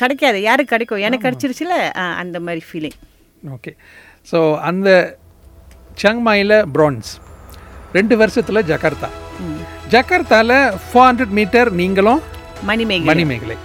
கிடைக்காது. 0.00 0.38
யாருக்கு 0.46 0.72
கிடைக்கும்? 0.74 1.02
எனக்கு 1.06 1.24
கிடைச்சிருச்சுல? 1.26 1.74
அந்த 2.22 2.36
மாதிரி 2.46 2.62
ஃபீலிங் 2.68 2.96
ஓகே 3.56 3.72
ஸோ 4.30 4.38
அந்த 4.70 4.88
சங்மாயில் 6.02 6.56
பிரான்ஸ் 6.76 7.10
ரெண்டு 7.96 8.14
வருஷத்தில் 8.22 8.66
ஜகார்த்தா. 8.70 9.08
ஜகார்த்தாவில் 9.94 10.56
ஃபோர் 10.86 11.06
ஹண்ட்ரட் 11.08 11.34
மீட்டர் 11.38 11.68
நீங்களும் 11.80 12.20
மணிமேகலை. 12.70 13.08
மணிமேகலை. 13.10 13.56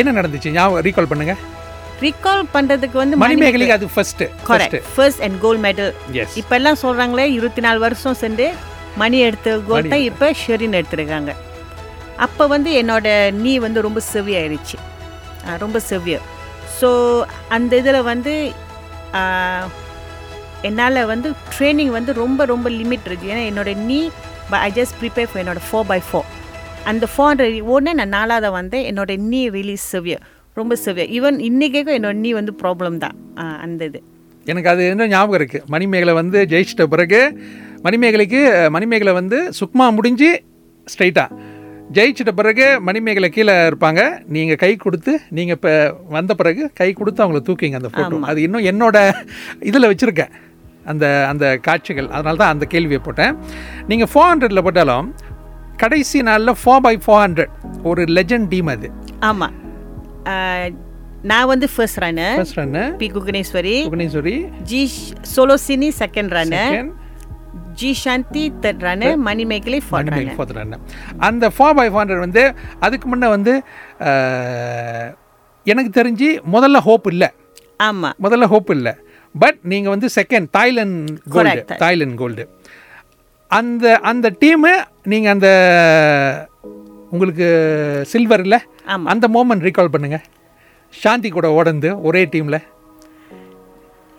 என்ன 0.00 0.10
நடந்துச்சு? 0.18 0.50
ஞாபகம் 0.56 0.84
ரீகால் 0.86 1.10
பண்ணுங்க. 1.12 1.34
ரீகால் 2.00 2.44
பண்ணுறதுக்கு 2.54 2.96
வந்து 2.98 3.16
மணிமேகலைக்கு 3.22 3.76
அது 3.76 3.88
first 3.94 4.22
correct 4.48 4.76
first 4.94 5.22
and 5.22 5.38
gold 5.40 5.62
medal 5.64 5.92
இப்போ 6.40 6.54
எல்லாம் 6.54 6.80
சொல்கிறாங்களே 6.82 7.26
இருபத்தி 7.36 7.60
நாலு 7.60 7.78
வருஷம் 7.78 8.18
சென்று 8.22 8.46
மணி 8.96 9.18
எடுத்த 9.20 9.48
கோல் 9.68 9.90
தான் 9.90 10.06
இப்போ 10.06 10.28
ஷெரின் 10.40 10.76
எடுத்துருக்காங்க. 10.78 11.32
அப்போ 12.18 12.44
வந்து 12.46 12.70
என்னோட 12.80 13.06
நீ 13.36 13.52
வந்து 13.58 13.80
ரொம்ப 13.80 14.00
செவி 14.08 14.32
ஆயிடுச்சு. 14.36 14.76
ஆ, 15.46 15.56
ரொம்ப 15.56 15.78
செவியர் 15.90 16.24
ஸோ 16.78 16.88
அந்த 17.48 17.72
இதில் 17.76 18.02
வந்து 18.02 18.32
என்னால் 20.62 21.04
வந்து 21.04 21.28
ட்ரைனிங் 21.52 21.90
வந்து 21.90 22.12
ரொம்ப 22.14 22.44
ரொம்ப 22.44 22.68
லிமிட் 22.72 23.06
இருக்கு. 23.06 23.30
ஏன்னா 23.32 23.44
என்னோட 23.50 23.70
நீ 23.86 24.00
ஐ 24.60 24.70
ஜஸ்ட் 24.72 24.96
ப்ரிப்பேர் 25.00 25.28
ஃபார் 25.28 25.42
என்னோட 25.44 25.60
ஃபோர் 25.66 25.86
பை 25.86 26.00
ஃபோர் 26.08 26.28
அந்த 26.84 27.06
ஃபோர் 27.06 27.28
ஹண்ட்ரட் 27.30 27.56
உடனே 27.72 27.92
நான் 27.92 28.14
நாலாவது 28.16 28.50
வந்தேன். 28.52 28.86
என்னோட 28.90 29.12
நீ 29.30 29.40
ரிலி 29.50 29.76
செவியர் 29.86 30.24
ரொம்ப 30.58 30.74
செவியர் 30.84 31.10
ஈவன் 31.16 31.36
இன்றைக்கேக்கும் 31.48 31.96
என்னோட 31.98 32.16
நீ 32.24 32.30
வந்து 32.38 32.52
ப்ராப்ளம் 32.62 32.96
தான். 33.04 33.16
அந்த 33.64 33.82
இது. 33.90 34.00
எனக்கு 34.46 34.70
அது 34.72 34.82
என்ன 34.92 35.06
ஞாபகம் 35.12 35.38
இருக்குது 35.40 35.64
மணிமேகலை 35.74 36.12
வந்து 36.20 36.38
ஜெயிச்சிட்ட 36.52 36.84
பிறகு 36.94 37.20
மணிமேகலைக்கு 37.86 38.40
மணிமேகலை 38.76 39.12
வந்து 39.20 39.38
சுக்மா 39.58 39.86
முடிஞ்சு 39.98 40.30
ஸ்ட்ரைட்டாக 40.86 41.48
ஜெயிச்சிட்ட 41.96 42.32
பிறகு 42.40 42.66
மணிமேகலை 42.88 43.28
கீழே 43.36 43.54
இருப்பாங்க. 43.68 44.00
நீங்கள் 44.34 44.60
கை 44.62 44.72
கொடுத்து 44.84 45.12
நீங்கள் 45.36 45.56
இப்போ 45.58 45.72
வந்த 46.16 46.32
பிறகு 46.40 46.62
கை 46.80 46.88
கொடுத்து 47.00 47.22
அவங்கள 47.24 47.40
தூக்கிங்க 47.48 47.80
அந்த 47.80 47.90
ஃபோட்டோ 47.94 48.20
அது 48.32 48.40
இன்னும் 48.46 48.66
என்னோட 48.70 48.96
இதில் 49.70 49.88
வச்சுருக்கேன். 49.90 50.32
அந்த 50.90 51.06
அந்த 51.30 51.44
காட்சிகள். 51.66 52.10
அதனால 52.16 52.38
தான் 52.42 52.52
அந்த 52.54 52.66
கேள்வியை 52.74 53.00
போட்டேன். 53.06 53.34
நீங்கள் 53.90 54.10
ஃபோர் 54.12 54.30
ஹண்ட்ரடில் 54.32 54.64
போட்டாலும் 54.68 55.08
கடைசி 55.82 56.18
நாளில் 56.28 56.58
ஃபோர் 56.62 56.84
பை 56.86 56.94
ஃபோர் 57.06 57.22
ஹண்ட்ரட் 57.24 57.52
ஒரு 57.90 58.04
லெஜண்ட் 58.18 58.48
டீம் 58.54 58.70
அது. 58.76 58.88
ஆமாம் 59.30 59.56
நான் 61.30 61.48
வந்து 61.50 61.66
first 61.74 61.98
runner 62.02 62.36
first 62.38 62.58
run 62.60 62.82
B 63.02 63.08
Guganeswari. 63.16 63.76
Buvaneswari 63.88 64.36
G 64.70 64.80
Solosini 65.34 65.88
second 66.00 66.32
runner 66.36 66.76
G 67.80 67.90
Shanti 68.04 68.44
third 68.62 68.82
runner 68.86 69.18
Manimegalai 69.28 69.80
fourth 69.86 70.10
runner 70.14 70.36
fourth 70.38 70.54
run 70.58 70.74
அந்த 71.28 71.44
ஃபோர் 71.56 71.76
பை 71.78 71.86
ஃபோர் 71.90 72.02
ஹண்ட்ரட் 72.02 72.24
வந்து 72.26 72.44
அதுக்கு 72.86 73.08
முன்னே 73.12 73.28
வந்து 73.36 73.54
எனக்கு 75.66 75.90
தெரிஞ்சு 76.00 76.28
முதல்ல 76.54 76.80
ஹோப் 76.88 77.08
இல்லை. 77.12 77.28
ஆமாம் 77.88 78.16
முதல்ல 78.24 78.46
ஹோப் 78.52 78.70
இல்லை. 78.76 78.92
பட் 79.34 79.58
நீங்கள் 79.72 79.92
வந்து 79.94 80.08
second 80.18 80.48
Thailand 80.56 81.14
gold. 81.34 81.62
Thailand 81.82 82.18
gold 82.22 82.44
அந்த 83.50 83.84
அந்த 84.10 84.26
டீமு 84.42 84.72
நீங்கள் 85.12 85.32
அந்த 85.34 85.48
உங்களுக்கு 87.14 87.46
சில்வர் 88.12 88.42
இல்லை 88.46 88.58
ஆமா. 88.92 89.06
அந்த 89.12 89.26
மோமெண்ட் 89.36 89.64
ரீகால் 89.66 89.92
பண்ணுங்க. 89.94 90.18
சாந்தி 91.02 91.28
கூட 91.36 91.48
ஓடந்து 91.58 91.88
ஒரே 92.08 92.22
டீமில் 92.32 92.58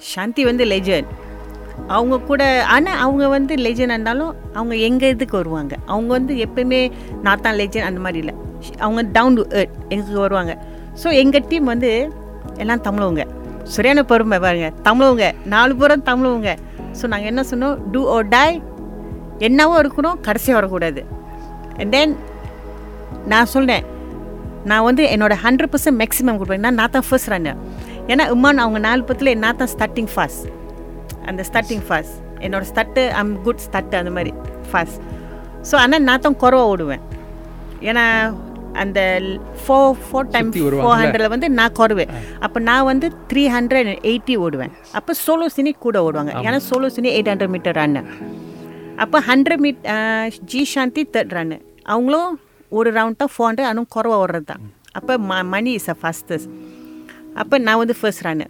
சாந்தி 0.01 0.43
வந்து 0.49 0.63
லெஜண்ட் 0.73 1.09
அவங்க 1.95 2.15
கூட 2.29 2.43
ஆனால் 2.75 2.99
அவங்க 3.03 3.23
வந்து 3.35 3.53
லெஜண்ட் 3.65 3.93
இருந்தாலும் 3.95 4.31
அவங்க 4.57 4.75
எங்கள் 4.87 5.11
இதுக்கு 5.13 5.35
வருவாங்க? 5.39 5.73
அவங்க 5.93 6.09
வந்து 6.17 6.33
எப்பயுமே 6.45 6.79
நான் 7.25 7.43
தான் 7.45 7.57
லெஜண்ட் 7.61 7.87
அந்த 7.89 8.01
மாதிரி 8.05 8.19
இல்லை. 8.23 8.35
அவங்க 8.85 9.01
டவுன் 9.17 9.37
டு 9.37 9.43
எர்த் 9.59 9.77
எங்களுக்கு 9.93 10.25
வருவாங்க? 10.25 10.53
ஸோ 11.01 11.07
எங்கள் 11.21 11.47
டீம் 11.51 11.71
வந்து 11.73 11.91
எல்லாம் 12.63 12.83
தமிழவங்க. 12.87 13.23
சரியான 13.75 14.03
பெருமை 14.11 14.39
பாருங்க. 14.45 14.69
தமிழவங்க. 14.87 15.27
நாலு 15.53 15.73
பேரும் 15.81 16.05
தமிழவங்க. 16.09 16.51
ஸோ 16.99 17.05
நாங்கள் 17.13 17.31
என்ன 17.31 17.43
சொன்னோம்? 17.51 17.77
டூ 17.93 18.01
ஓ 18.15 18.17
டை 18.35 18.49
என்னவோ 19.47 19.75
இருக்கணும் 19.83 20.19
கடைசியாக 20.27 20.59
வரக்கூடாது. 20.59 21.03
அண்ட் 21.79 21.91
தென் 21.97 22.13
நான் 23.31 23.51
சொன்னேன் 23.55 23.85
நான் 24.69 24.85
வந்து 24.87 25.03
என்னோட 25.13 25.33
ஹண்ட்ரட் 25.43 25.71
பர்சன்ட் 25.73 25.99
மேக்ஸிமம் 26.01 26.37
கொடுப்பேன். 26.39 26.63
நான் 26.65 26.77
நான் 26.79 26.93
தான் 26.95 27.07
ஃபர்ஸ்ட் 27.07 27.31
ரன்னர் 27.33 27.59
ஏன்னா 28.11 28.23
உமான் 28.35 28.61
அவங்க 28.63 28.79
நாலு 28.87 29.01
பத்தில் 29.09 29.31
நான் 29.43 29.59
தான் 29.61 29.71
ஸ்டார்டிங் 29.75 30.11
ஃபாஸ்ட் 30.13 30.45
அந்த 31.29 31.41
ஸ்டார்டிங் 31.49 31.83
ஃபாஸ்ட் 31.87 32.15
என்னோட 32.45 32.65
ஸ்டட்டு 32.71 33.01
ஐம் 33.21 33.33
குட் 33.47 33.63
ஸ்டட்டு 33.65 33.97
அந்த 34.01 34.11
மாதிரி 34.17 34.31
ஃபாஸ்ட் 34.69 35.01
ஸோ 35.69 35.75
ஆனால் 35.83 36.03
நான் 36.09 36.23
தான் 36.25 36.37
குறவா 36.43 36.63
ஓடுவேன். 36.73 37.03
ஏன்னா 37.89 38.05
அந்த 38.81 38.99
ஃபோர் 39.63 39.97
ஃபோர் 40.03 40.29
டைம். 40.33 40.49
ஃபோர் 40.83 40.99
ஹண்ட்ரடில் 41.01 41.31
வந்து 41.33 41.47
நான் 41.59 41.75
குறவேன். 41.79 42.11
அப்போ 42.45 42.59
நான் 42.69 42.87
வந்து 42.91 43.07
த்ரீ 43.31 43.43
ஹண்ட்ரட் 43.55 43.89
எயிட்டி 44.11 44.35
ஓடுவேன். 44.45 44.71
அப்போ 44.97 45.11
சோலோ 45.25 45.47
சினி 45.55 45.71
கூட 45.85 45.97
ஓடுவாங்க. 46.07 46.33
ஏன்னா 46.45 46.59
Solosini 46.97 47.09
eight 47.15 47.31
hundred 47.31 47.53
metre 47.55 47.77
run 47.81 48.03
அப்போ 49.03 49.19
hundred 49.29 49.61
meet 49.65 49.83
G 50.53 50.61
Shanti 50.73 51.03
third 51.15 51.35
run 51.37 51.59
அவங்களும் 51.93 52.31
ஒரு 52.71 52.89
ரவுண்ட் 52.91 53.17
தான் 53.17 53.31
ஃபோர் 53.35 53.47
ஹண்ட்ரட் 53.47 53.69
அதுவும் 53.71 53.91
குறவா 53.95 54.17
ஓடுறது 54.23 54.45
தான் 54.45 54.63
அப்போ 54.93 55.13
ம 55.29 55.43
மணி 55.43 55.73
இஸ் 55.73 55.89
அ 55.89 55.97
ஃபாஸ்டஸ்ட் 56.01 56.49
அப்போ 57.35 57.57
நான் 57.57 57.77
வந்து 57.77 57.95
ஃபர்ஸ்ட் 57.99 58.25
ரன்னு 58.25 58.47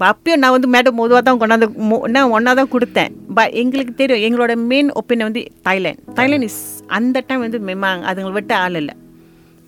அப்பயும் 0.00 0.38
நான் 0.38 0.54
வந்து 0.54 0.68
மேடம் 0.68 0.96
மொதுவாக 0.98 1.22
தான் 1.24 1.40
கொண்டாந்து 1.40 1.66
நான் 2.08 2.30
ஒன்றா 2.30 2.52
தான் 2.52 2.70
கொடுத்தேன். 2.74 3.10
பட் 3.34 3.52
எங்களுக்கு 3.52 3.92
தெரியும் 3.94 4.22
எங்களோட 4.26 4.52
மெயின் 4.70 4.90
ஒப்பீனியன் 4.90 5.28
வந்து 5.30 5.42
தாய்லாந்து 5.62 6.14
தாய்லாந்து 6.14 6.46
இஸ் 6.46 6.60
அந்த 6.88 7.22
டைம் 7.28 7.40
வந்து 7.40 7.58
மெம்மா 7.58 7.90
அதுங்களை 8.10 8.32
விட்டு 8.32 8.54
ஆள் 8.54 8.74
இல்லை. 8.74 8.94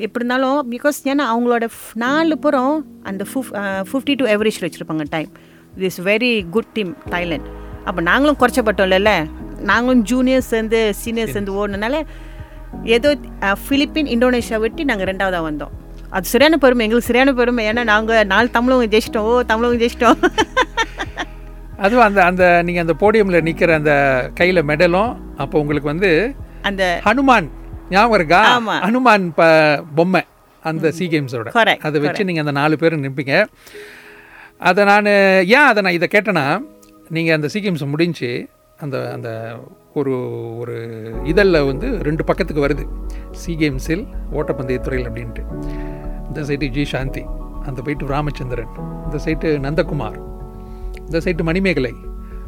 எப்படி 0.01 0.23
இருந்தாலும் 0.23 0.61
பிகாஸ் 0.71 0.99
ஏன்னா 1.05 1.25
அவங்களோட 1.33 1.65
நாலு 1.95 2.39
புறம் 2.39 2.77
அந்த 3.03 3.25
ஃபிஃப் 3.31 3.51
ஃபிஃப்டி 3.91 4.15
டூ 4.15 4.25
எவரேஜில் 4.25 4.65
வச்சுருப்பாங்க 4.67 5.05
டைம் 5.11 5.31
இது 5.77 5.87
is 5.87 6.01
very 6.01 6.33
good 6.51 6.73
team 6.75 6.93
Thailand 7.11 7.51
அப்போ 7.85 8.01
நாங்களும் 8.03 8.39
குறைச்சப்பட்டோம்ல 8.41 9.13
நாங்களும் 9.71 10.05
ஜூனியர்ஸ் 10.05 10.51
சேர்ந்து 10.55 10.81
சீனியர்ஸ் 11.03 11.33
சேர்ந்து 11.33 11.53
ஓடினால 11.55 11.99
ஏதோ 12.97 13.11
ஃபிலிப்பின் 13.65 14.11
இந்தோனேஷியா 14.17 14.59
வெட்டி 14.65 14.83
நாங்கள் 14.91 15.09
ரெண்டாவதாக 15.11 15.45
வந்தோம். 15.49 15.73
அது 16.17 16.33
சரியான 16.33 16.57
பெருமை 16.65 16.85
எங்களுக்கு 16.87 17.11
சரியான 17.11 17.33
பெருமை. 17.41 17.63
ஏன்னா 17.71 17.83
நாங்கள் 17.93 18.27
நாலு 18.33 18.49
தமிழவங்க 18.57 18.89
ஜெயிச்சிட்டோம். 18.95 19.29
ஓ 19.31 19.43
தமிழவங்க 19.53 19.81
ஜெயிச்சிட்டோம். 19.83 20.19
அதுவும் 21.85 22.07
அந்த 22.09 22.21
அந்த 22.31 22.45
நீங்கள் 22.67 22.85
அந்த 22.85 22.95
போடியமில் 23.03 23.45
நிற்கிற 23.47 23.75
அந்த 23.81 23.95
கையில் 24.41 24.67
மெடலும் 24.71 25.13
அப்போ 25.43 25.57
உங்களுக்கு 25.63 25.93
வந்து 25.93 26.11
அந்த 26.69 26.83
ஹனுமான் 27.07 27.49
ஞாபகம் 27.95 28.17
இருக்கா. 28.19 28.41
ஹனுமான் 28.87 29.25
ப 29.39 29.43
பொம்மை 29.97 30.23
அந்த 30.71 30.91
சி 30.99 31.05
கேம்ஸோட 31.13 31.49
Correct, 31.57 31.81
அதை 31.89 32.01
வச்சு 32.03 32.27
நீங்கள் 32.29 32.45
அந்த 32.45 32.55
நாலு 32.59 32.75
பேரும் 32.83 33.05
நிற்பீங்க 33.05 33.35
அதை 34.69 34.83
நான் 34.91 35.09
ஏன் 35.57 35.69
அதை 35.71 35.81
நான் 35.85 35.97
இதை 35.99 36.09
கேட்டேன்னா 36.13 36.47
நீங்கள் 37.17 37.37
அந்த 37.37 37.49
சி 37.55 37.61
கேம்ஸ் 37.65 37.85
முடிஞ்சு 37.95 38.31
அந்த 38.79 38.97
அந்த 39.15 39.29
ஒரு 39.95 40.13
ஒரு 40.61 40.75
இதழில் 41.25 41.67
வந்து 41.71 41.89
ரெண்டு 42.09 42.23
பக்கத்துக்கு 42.25 42.65
வருது. 42.67 42.85
சி 43.33 43.53
கேம்ஸில் 43.61 44.05
ஓட்டப்பந்தயத்துறையில் 44.39 45.09
அப்படின்ட்டு. 45.09 45.43
இந்த 46.29 46.41
சைட்டு 46.49 46.69
ஜி 46.77 46.85
சாந்தி 46.85 47.23
அந்த 47.69 47.79
போயிட்டு 47.85 48.07
ராமச்சந்திரன் 48.07 48.73
இந்த 49.07 49.19
சைட்டு 49.25 49.49
நந்தகுமார் 49.59 50.19
இந்த 51.09 51.19
சைட்டு 51.25 51.43
மணிமேகலை 51.43 51.93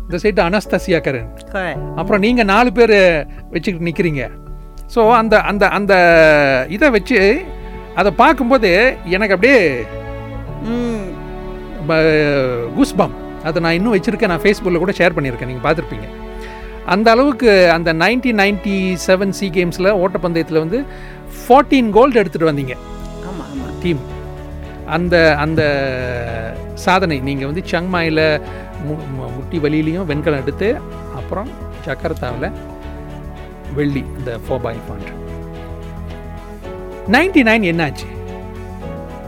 இந்த 0.06 0.16
சைட்டு 0.22 0.40
அனஸ்தசியா 0.46 0.98
கரன் 1.06 1.28
correct. 1.52 1.82
அப்புறம் 1.96 2.20
நீங்கள் 2.20 2.48
நாலு 2.52 2.70
பேர் 2.72 2.96
வச்சுக்கிட்டு 3.52 3.88
நிற்கிறீங்க 3.88 4.22
ஸோ 4.94 5.02
அந்த 5.12 5.34
அந்த 5.42 5.64
அந்த 5.68 5.94
இதை 6.68 6.88
வச்சு 6.90 7.20
அதை 7.94 8.12
பார்க்கும்போது 8.12 8.70
எனக்கு 9.16 9.36
அப்படியே 9.36 9.60
குஸ்பம் 12.76 13.14
அதை 13.48 13.58
நான் 13.64 13.76
இன்னும் 13.78 13.94
வச்சுருக்கேன் 13.96 14.32
நான் 14.32 14.42
ஃபேஸ்புக்கில் 14.44 14.82
கூட 14.84 14.94
ஷேர் 15.00 15.16
பண்ணியிருக்கேன் 15.16 15.50
நீங்கள் 15.52 15.66
பார்த்துருப்பீங்க. 15.66 16.08
அந்த 16.94 17.08
அளவுக்கு 17.14 17.50
அந்த 17.76 17.90
நைன்டீன் 18.02 18.40
நைன்டி 18.42 18.76
செவன் 19.06 19.34
சி 19.38 19.46
கேம்ஸில் 19.56 19.90
ஓட்டப்பந்தயத்தில் 20.02 20.62
வந்து 20.64 20.78
ஃபார்ட்டீன் 21.42 21.88
கோல்டு 21.96 22.20
எடுத்துகிட்டு 22.22 22.50
வந்தீங்க. 22.50 22.74
ஆமாம் 23.28 23.48
ஆமாம் 23.52 23.78
டீம் 23.84 24.02
அந்த 24.96 25.14
அந்த 25.44 25.62
சாதனை 26.84 27.16
நீங்கள் 27.28 27.50
வந்து 27.50 27.62
சங்மாயில் 27.72 28.24
மு 28.86 28.94
முட்டி 29.36 29.58
வலியிலையும் 29.64 30.08
வெண்கலம் 30.10 30.42
எடுத்து 30.44 30.68
அப்புறம் 31.20 31.50
ஜகர்த்தாவில் 31.86 32.48
வெள்ளி 33.78 34.02
இந்த 34.18 34.30
four 34.46 34.64
by 34.66 34.74
point 34.88 35.12
ninety 37.14 37.42
nine 37.48 37.64
என்னாச்சு? 37.70 38.08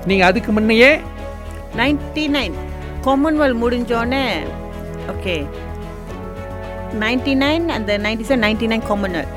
நீங்கள் 0.08 0.28
அதுக்கு 0.28 0.50
முன்னையே 0.56 0.90
நைன்டி 1.80 2.25
நைன் 2.37 2.54
காமன்வெல்த் 3.07 3.63
முடிஞ்சோடனே 3.63 4.25
ஓகே 5.13 5.35
நைன்டி 7.03 7.35
நைன் 7.45 7.67
அந்த 7.77 7.99
ninety 8.05 8.25
seven 8.29 8.45
ninety 8.47 8.67
nine 8.73 8.85
Commonwealth 8.91 9.35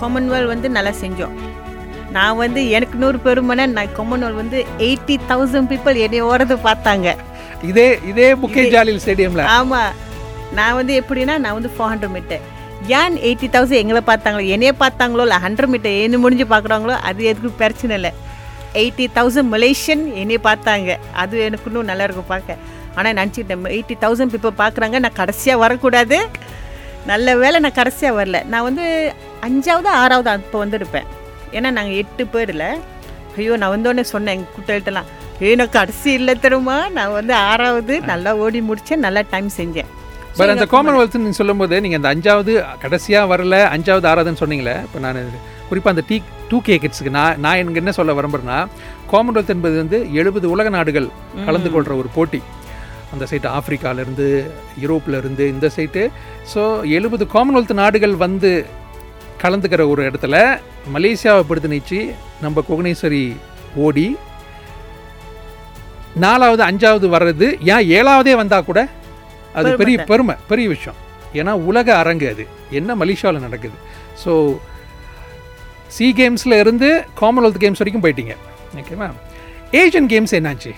Commonwealth 0.00 0.52
வந்து 0.52 0.68
நல்லா 0.76 0.92
செஞ்சோம். 1.02 1.34
நான் 2.16 2.38
வந்து 2.42 2.60
எனக்கு 2.76 2.96
நூறு 3.02 3.18
பெருமைனா 3.26 3.64
நான் 3.74 3.96
காமன்வெல்த் 3.98 4.40
வந்து 4.42 4.60
எயிட்டி 4.86 5.16
தௌசண்ட் 5.30 5.68
பீப்புள் 5.72 6.00
என்னை 6.04 6.20
ஓரது 6.30 6.56
பார்த்தாங்க. 6.68 7.08
இதே 7.70 7.86
இதே 8.10 8.28
புக்கே 8.42 8.62
ஜாலில் 8.74 9.02
ஸ்டேடியம்ல 9.04 9.44
ஆமாம் 9.56 9.92
நான் 10.58 10.76
வந்து 10.78 10.92
எப்படின்னா 11.00 11.34
நான் 11.44 11.56
வந்து 11.58 11.72
ஃபோர் 11.74 11.90
ஹண்ட்ரட் 11.92 12.14
மீட்டர் 12.16 12.44
ஏன் 13.00 13.16
எயிட்டி 13.28 13.48
தௌசண்ட் 13.54 13.80
எங்களை 13.82 14.02
பார்த்தாங்களோ 14.10 14.44
என்னையே 14.54 14.72
பார்த்தாங்களோ 14.82 15.24
இல்லை 15.26 15.38
ஹண்ட்ரட் 15.46 15.72
மீட்டர் 15.74 15.96
என்ன 16.06 16.20
முடிஞ்சு 16.24 16.46
பார்க்குறாங்களோ 16.54 16.96
அது 17.08 17.20
எதுக்கு 17.30 17.50
பிரச்சனை 17.62 17.94
இல்லை. 17.98 18.12
எயிட்டி 18.80 19.06
தௌசண்ட் 19.18 19.50
மலேசியன் 19.54 20.04
என்னைய 20.22 20.40
பார்த்தாங்க. 20.48 20.90
அது 21.22 21.34
எனக்கு 21.46 21.68
இன்னும் 21.70 21.88
நல்லா 21.90 22.04
இருக்கும் 22.08 22.30
பார்க்க. 22.34 22.56
ஆனால் 22.96 23.16
நினச்சிக்கிட்டேன் 23.18 23.68
எயிட்டி 23.76 23.96
தௌசண்ட் 24.04 24.32
பீப்புள் 24.34 24.60
பார்க்குறாங்க 24.62 24.98
நான் 25.04 25.18
கடைசியாக 25.20 25.62
வரக்கூடாது. 25.64 26.18
நல்ல 27.10 27.36
வேளை 27.42 27.58
நான் 27.64 27.78
கடைசியாக 27.80 28.18
வரல. 28.20 28.38
நான் 28.52 28.66
வந்து 28.68 28.86
அஞ்சாவது 29.46 29.90
ஆறாவது 30.02 30.30
அப்போ 30.34 30.58
வந்திருப்பேன். 30.64 31.06
ஏன்னா 31.56 31.68
நாங்கள் 31.78 31.98
எட்டு 32.02 32.24
பேரில் 32.34 32.66
ஐயோ 33.38 33.54
நான் 33.62 33.74
வந்தோடனே 33.74 34.04
சொன்னேன் 34.14 34.34
எங்கள் 34.36 34.54
கூட்டல்கிட்டலாம் 34.56 35.08
ஏய் 35.46 35.56
நான் 35.60 35.76
கடைசி 35.76 36.10
இல்லை 36.18 36.32
தெரியுமா? 36.44 36.76
நான் 36.96 37.14
வந்து 37.18 37.34
ஆறாவது 37.50 37.94
நல்லா 38.10 38.30
ஓடி 38.44 38.60
முடித்தேன் 38.68 39.04
நல்லா 39.06 39.22
டைம் 39.32 39.48
செஞ்சேன். 39.60 39.88
பட் 40.38 40.52
அந்த 40.54 40.66
காமன்வெல்த் 40.74 41.16
நீங்க 41.22 41.38
சொல்லும்போது 41.38 41.80
நீங்க 41.84 41.96
அந்த 42.00 42.10
அஞ்சாவது 42.14 42.52
கடைசியா 42.82 43.20
வரல 43.32 43.56
அஞ்சாவது 43.76 44.06
ஆறாவதுன்னு 44.10 44.42
சொன்னீங்களே 44.42 44.74
இப்போ 44.86 44.98
நான் 45.04 45.18
குறிப்பாக 45.68 45.94
அந்த 45.94 46.04
டீ 46.10 46.16
டூ 46.50 46.58
கே 46.66 46.76
கிட்ஸுக்கு 46.82 47.12
நான் 47.18 47.40
நான் 47.44 47.58
எனக்கு 47.62 47.80
என்ன 47.82 47.92
சொல்ல 47.98 48.14
விரும்புறேன்னா 48.18 48.58
காமன்வெல்த் 49.12 49.54
என்பது 49.54 49.76
வந்து 49.82 49.98
எழுபது 50.20 50.46
உலக 50.54 50.68
நாடுகள் 50.76 51.08
கலந்து 51.46 51.70
கொள்கிற 51.74 51.94
ஒரு 52.02 52.10
போட்டி. 52.16 52.40
அந்த 53.12 53.24
சைட்டு 53.30 53.48
ஆப்பிரிக்காலேருந்து 53.58 54.26
யூரோப்லேருந்து 54.82 55.44
இந்த 55.54 55.70
சைட்டு 55.76 56.02
ஸோ 56.54 56.62
எழுபது 56.98 57.24
காமன்வெல்த் 57.34 57.74
நாடுகள் 57.82 58.16
வந்து 58.24 58.50
கலந்துக்கிற 59.42 59.82
ஒரு 59.88 60.02
இடத்துல 60.10 60.36
மலேசியாவை 60.94 61.42
பிடித்து 61.48 61.72
நீச்சு 61.72 62.00
நம்ம 62.40 62.64
குகனேஸ்வரி 62.68 63.24
ஓடி 63.86 64.08
நாலாவது 66.24 66.62
அஞ்சாவது 66.62 67.06
வர்றது 67.16 67.46
ஏன் 67.72 67.86
ஏழாவதே 67.98 68.34
வந்தால் 68.40 68.64
கூட 68.64 68.80
அது 69.58 69.70
பெரிய 69.80 69.98
பெருமை 70.10 70.34
பெரிய 70.50 70.68
விஷயம். 70.68 70.98
ஏன்னா 71.40 71.52
உலக 71.70 71.88
அரங்கு 71.96 72.26
அது. 72.32 72.44
என்ன 72.78 72.94
மலேசியாவில் 73.02 73.44
நடக்குது? 73.46 73.76
ஸோ 74.22 74.32
சி 75.96 76.06
கேம்ஸில் 76.18 76.56
இருந்து 76.58 76.88
காமன்வெல்த் 77.20 77.62
கேம்ஸ் 77.64 77.82
வரைக்கும் 77.82 78.04
போயிட்டீங்க. 78.04 78.34
ஓகேவா 78.80 79.08
ஏஷியன் 79.80 80.10
கேம்ஸ் 80.12 80.34
என்னாச்சு? 80.38 80.72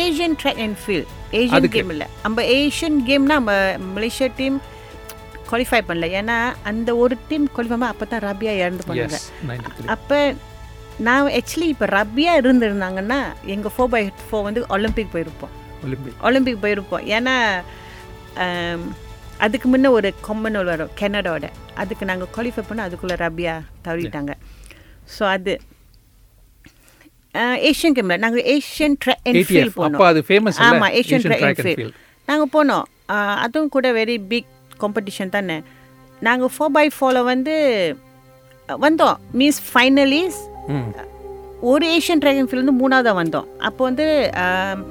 Asian 0.00 0.36
track 0.42 0.60
and 0.64 0.78
field 0.82 1.12
Asian 1.38 1.68
game 1.76 1.90
இல்லை. 1.94 2.06
நம்ம 2.24 2.42
ஏஷியன் 2.58 2.98
கேம்னா 3.08 3.36
நம்ம 3.40 3.54
மலேசியா 3.94 4.28
டீம் 4.40 4.58
குவாலிஃபை 5.50 5.80
பண்ணல. 5.88 6.06
ஏன்னா 6.20 6.36
அந்த 6.70 6.90
ஒரு 7.02 7.16
டீம் 7.28 7.48
குவாலிஃபை 7.56 7.88
அப்போ 7.92 8.06
தான் 8.12 8.24
ரபியா 8.28 8.52
இறந்து 8.62 8.86
போனாங்க. 8.88 9.18
அப்போ 9.96 10.18
நான் 11.06 11.32
ஆக்சுவலி 11.38 11.68
இப்போ 11.74 11.86
ரபியா 11.98 12.32
இருந்திருந்தாங்கன்னா 12.40 13.18
எங்கள் 13.54 13.74
ஃபோர் 13.74 13.90
பை 13.94 14.02
ஃபோர் 14.28 14.46
வந்து 14.48 14.62
ஒலிம்பிக் 14.76 15.12
போயிருப்போம். 15.14 15.52
ஒலிம்பிக் 16.28 16.62
போயிருப்போம். 16.64 17.04
ஏன்னா 17.16 17.34
அதுக்கு 19.44 19.66
முன்ன 19.72 19.90
ஒரு 19.96 20.08
கொம்மனூல் 20.26 20.70
வரும் 20.72 20.94
கெனடாவோட 21.00 21.48
அதுக்கு 21.82 22.04
நாங்கள் 22.10 22.30
குவாலிஃபை 22.34 22.62
பண்ண 22.68 22.86
அதுக்குள்ளே 22.88 23.16
ரபியா 23.24 23.54
தவறிட்டாங்க. 23.86 24.32
ஸோ 25.16 25.22
அது 25.34 25.52
ஏஷியன் 27.70 27.94
கேமில் 27.96 28.20
நாங்கள் 28.24 28.44
Asian 28.54 28.96
track 29.04 29.24
and 29.28 29.38
field 29.48 29.58
ATF 29.62 29.78
போனோம். 29.80 30.04
அது 30.10 30.20
ஃபேமஸ் 30.28 30.60
ஆமாம் 30.68 30.94
ஏஷியன் 31.00 31.24
ட்ராக் 31.26 31.44
அண்ட் 31.48 31.62
ஃபீல்ட் 31.78 31.96
நாங்கள் 32.28 32.52
போனோம். 32.56 32.86
அதுவும் 33.44 33.72
கூட 33.76 33.92
வெரி 33.98 34.16
பிக் 34.32 34.48
காம்படிஷன் 34.82 35.34
தானே. 35.36 35.58
நாங்கள் 36.26 36.52
ஃபோர் 36.54 36.72
பை 36.76 36.86
ஃபோரில் 36.96 37.28
வந்து 37.32 37.54
வந்தோம். 38.68 39.18
மீன்ஸ் 39.40 39.60
ஃபைனலிஸ் 39.70 40.40
ஒரு 41.70 41.84
ஏஷியன் 41.96 42.20
ட்ராகன் 42.22 42.48
ஃபீல்ட் 42.48 42.64
வந்து 42.64 42.78
மூணாவதாக 42.82 43.16
வந்தோம். 43.22 43.46
அப்போ 43.68 43.80
வந்து 43.88 44.06
ஆம், 44.42 44.82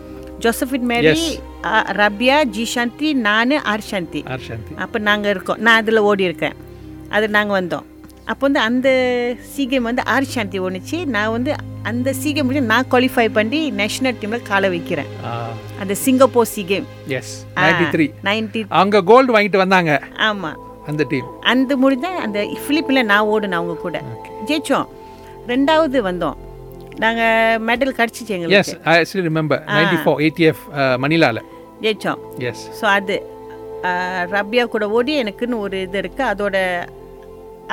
ஜோசபின் 0.43 0.88
மேரி 0.91 1.27
ரபியா 1.99 2.38
ஜி 2.55 2.65
சாந்தி 2.73 3.10
நான் 3.27 3.53
ஆர் 3.73 3.86
சாந்தி 3.89 4.21
ஆர் 4.33 4.43
சாந்தி 4.47 4.73
அப்போ 4.83 4.97
நாங்கள் 5.10 5.31
இருக்கோம். 5.36 5.62
நான் 5.65 5.79
அதில் 5.81 6.05
ஓடி 6.10 6.23
இருக்கேன். 6.29 6.57
அது 7.15 7.25
நாங்கள் 7.36 7.57
வந்தோம். 7.60 7.86
அப்போ 8.31 8.43
வந்து 8.47 8.61
அந்த 8.67 8.89
சி 9.51 9.63
கேம் 9.71 9.87
வந்து 9.89 10.03
ஆர் 10.13 10.31
சாந்தி 10.31 10.59
ஒன்றுச்சு 10.67 10.97
நான் 11.15 11.33
வந்து 11.35 11.51
அந்த 11.89 12.09
சி 12.21 12.29
கேம் 12.35 12.49
நான் 12.71 12.87
குவாலிஃபை 12.91 13.27
பண்ணி 13.37 13.59
நேஷனல் 13.81 14.17
டீமில் 14.21 14.47
காலை 14.49 14.69
வைக்கிறேன். 14.73 15.11
அந்த 15.81 15.93
Singapore 16.05 16.49
SEA 16.53 16.63
game 16.71 16.87
S 17.19 17.33
ninety 18.29 18.63
அவங்க 18.79 19.01
கோல்டு 19.11 19.35
வாங்கிட்டு 19.35 19.61
வந்தாங்க. 19.63 19.93
ஆமாம் 20.29 20.57
அந்த 20.91 21.05
டீம் 21.13 21.29
அந்த 21.53 21.71
முடிஞ்சா 21.83 22.11
அந்த 22.25 22.41
ஃபிலிப்பில் 22.65 23.07
நான் 23.11 23.29
ஓடுனேன் 23.35 23.59
அவங்க 23.59 23.77
கூட. 23.85 24.01
ஜெயிச்சோம். 24.49 24.87
ரெண்டாவது 25.53 25.97
வந்தோம். 26.09 26.37
நாங்கள் 27.03 27.57
மெடல் 27.69 27.95
கிடச்சிச்சு 27.97 28.35
எங்களுக்கு. 28.35 28.59
Yes 28.59 28.75
I 28.91 28.93
still 29.09 29.27
remember 29.29 29.63
ninety 29.77 29.97
four 30.03 30.21
ATF 30.27 30.63
மணிலால. 31.03 31.41
ஜெயிச்சோம். 31.83 32.21
எஸ் 32.51 32.63
ஸோ 32.79 32.85
அது 32.97 33.17
ரப்யா 34.35 34.63
கூட 34.75 34.85
ஓடி 34.97 35.13
எனக்குன்னு 35.23 35.63
ஒரு 35.65 35.77
இது 35.87 35.97
இருக்குது 36.03 36.29
அதோட 36.33 36.57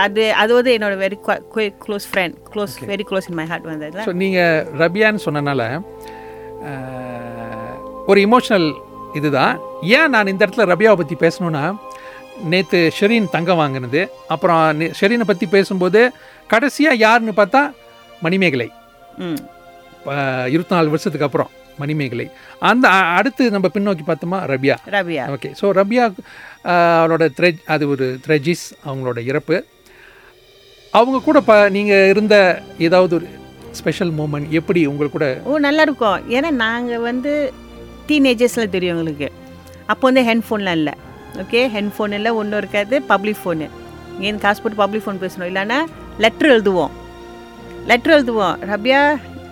அது 0.02 0.22
அது 0.34 0.52
வந்து 0.54 0.70
என்னோட 0.76 0.94
very 1.02 1.18
close 1.84 2.06
friend 2.10 2.36
close 2.52 2.74
very 2.88 3.04
close 3.10 3.28
in 3.30 3.38
my 3.40 3.46
heart 3.46 3.66
வந்ததுல. 3.70 4.04
ஸோ 4.06 4.12
நீங்கள் 4.22 4.52
ரபியான்னு 4.82 5.24
சொன்னனால 5.26 5.62
ஒரு 8.06 8.20
இமோஷனல் 8.20 8.68
இதுதான். 9.14 9.54
ஏன் 9.96 10.10
நான் 10.10 10.30
இந்த 10.32 10.42
இடத்துல 10.44 10.66
ரபியாவை 10.72 10.96
பற்றி 10.96 11.16
பேசணும்னா 11.20 11.64
நேற்று 12.52 12.78
ஷெரீன் 12.98 13.28
தங்கம் 13.28 13.60
வாங்கினது. 13.62 14.00
அப்புறம் 14.28 14.62
ஷெரீனை 15.00 15.26
பற்றி 15.26 15.46
பேசும்போது 15.48 16.00
கடைசியாக 16.50 17.02
யாருன்னு 17.02 17.34
பார்த்தா 17.36 17.62
மணிமேகலை. 18.22 18.68
இருபத்தி 20.48 20.74
நாலு 20.74 20.88
வருஷத்துக்கு 20.90 21.28
அப்புறம் 21.28 21.50
மணிமேகலை. 21.78 22.26
அந்த 22.62 22.86
அடுத்து 23.18 23.44
நம்ம 23.50 23.68
பின்னோக்கி 23.74 24.04
பார்த்தோமா 24.06 24.38
Rabia. 24.50 24.76
Rabia. 24.96 25.22
Okay. 25.34 25.50
So 25.60 25.66
Rabia 25.80 26.04
ah, 26.64 26.98
அவரோட 27.00 27.24
த்ரெஜ் 27.38 27.62
அது 27.66 27.84
ஒரு 27.88 28.18
த்ரெஜிஸ் 28.26 28.66
அவங்களோட 28.86 29.18
இறப்பு. 29.24 29.56
அவங்க 30.98 31.18
கூட 31.24 31.38
ப 31.46 31.52
நீங்கள் 31.76 32.08
இருந்த 32.12 32.36
ஏதாவது 32.86 33.14
ஒரு 33.18 33.26
ஸ்பெஷல் 33.78 34.12
மூமெண்ட் 34.18 34.48
எப்படி 34.58 34.80
உங்களுக்கு 34.90 35.18
கூட? 35.18 35.28
ஓ 35.44 35.58
நல்லா 35.64 35.82
இருக்கும் 35.86 36.18
ஏன்னா 36.30 36.50
நாங்கள் 36.64 37.02
வந்து 37.06 37.52
டீனேஜர்ஸில் 38.08 38.72
தெரியும் 38.74 38.96
எங்களுக்கு. 38.96 39.28
அப்போ 39.92 40.10
வந்து 40.10 40.22
ஹெட்ஃபோன்லாம் 40.28 40.76
இல்லை. 40.80 40.94
ஓகே 41.42 41.62
ஹெட்ஃபோன் 41.76 42.12
இல்லை 42.18 42.30
ஒன்றும் 42.40 42.58
இருக்காது 42.58 43.02
பப்ளிக் 43.02 43.40
ஃபோனு 43.44 43.68
ஏன் 44.20 44.38
காசு 44.38 44.62
போட்டு 44.62 44.82
பப்ளிக் 44.82 45.06
ஃபோன் 45.06 45.22
பேசணும். 45.24 45.48
இல்லைன்னா 45.50 45.78
லெட்ரு 46.24 46.50
எழுதுவோம். 46.56 46.92
லெட்ரு 47.88 48.12
எழுதுவோம். 48.18 48.56
ரபியா 48.72 49.00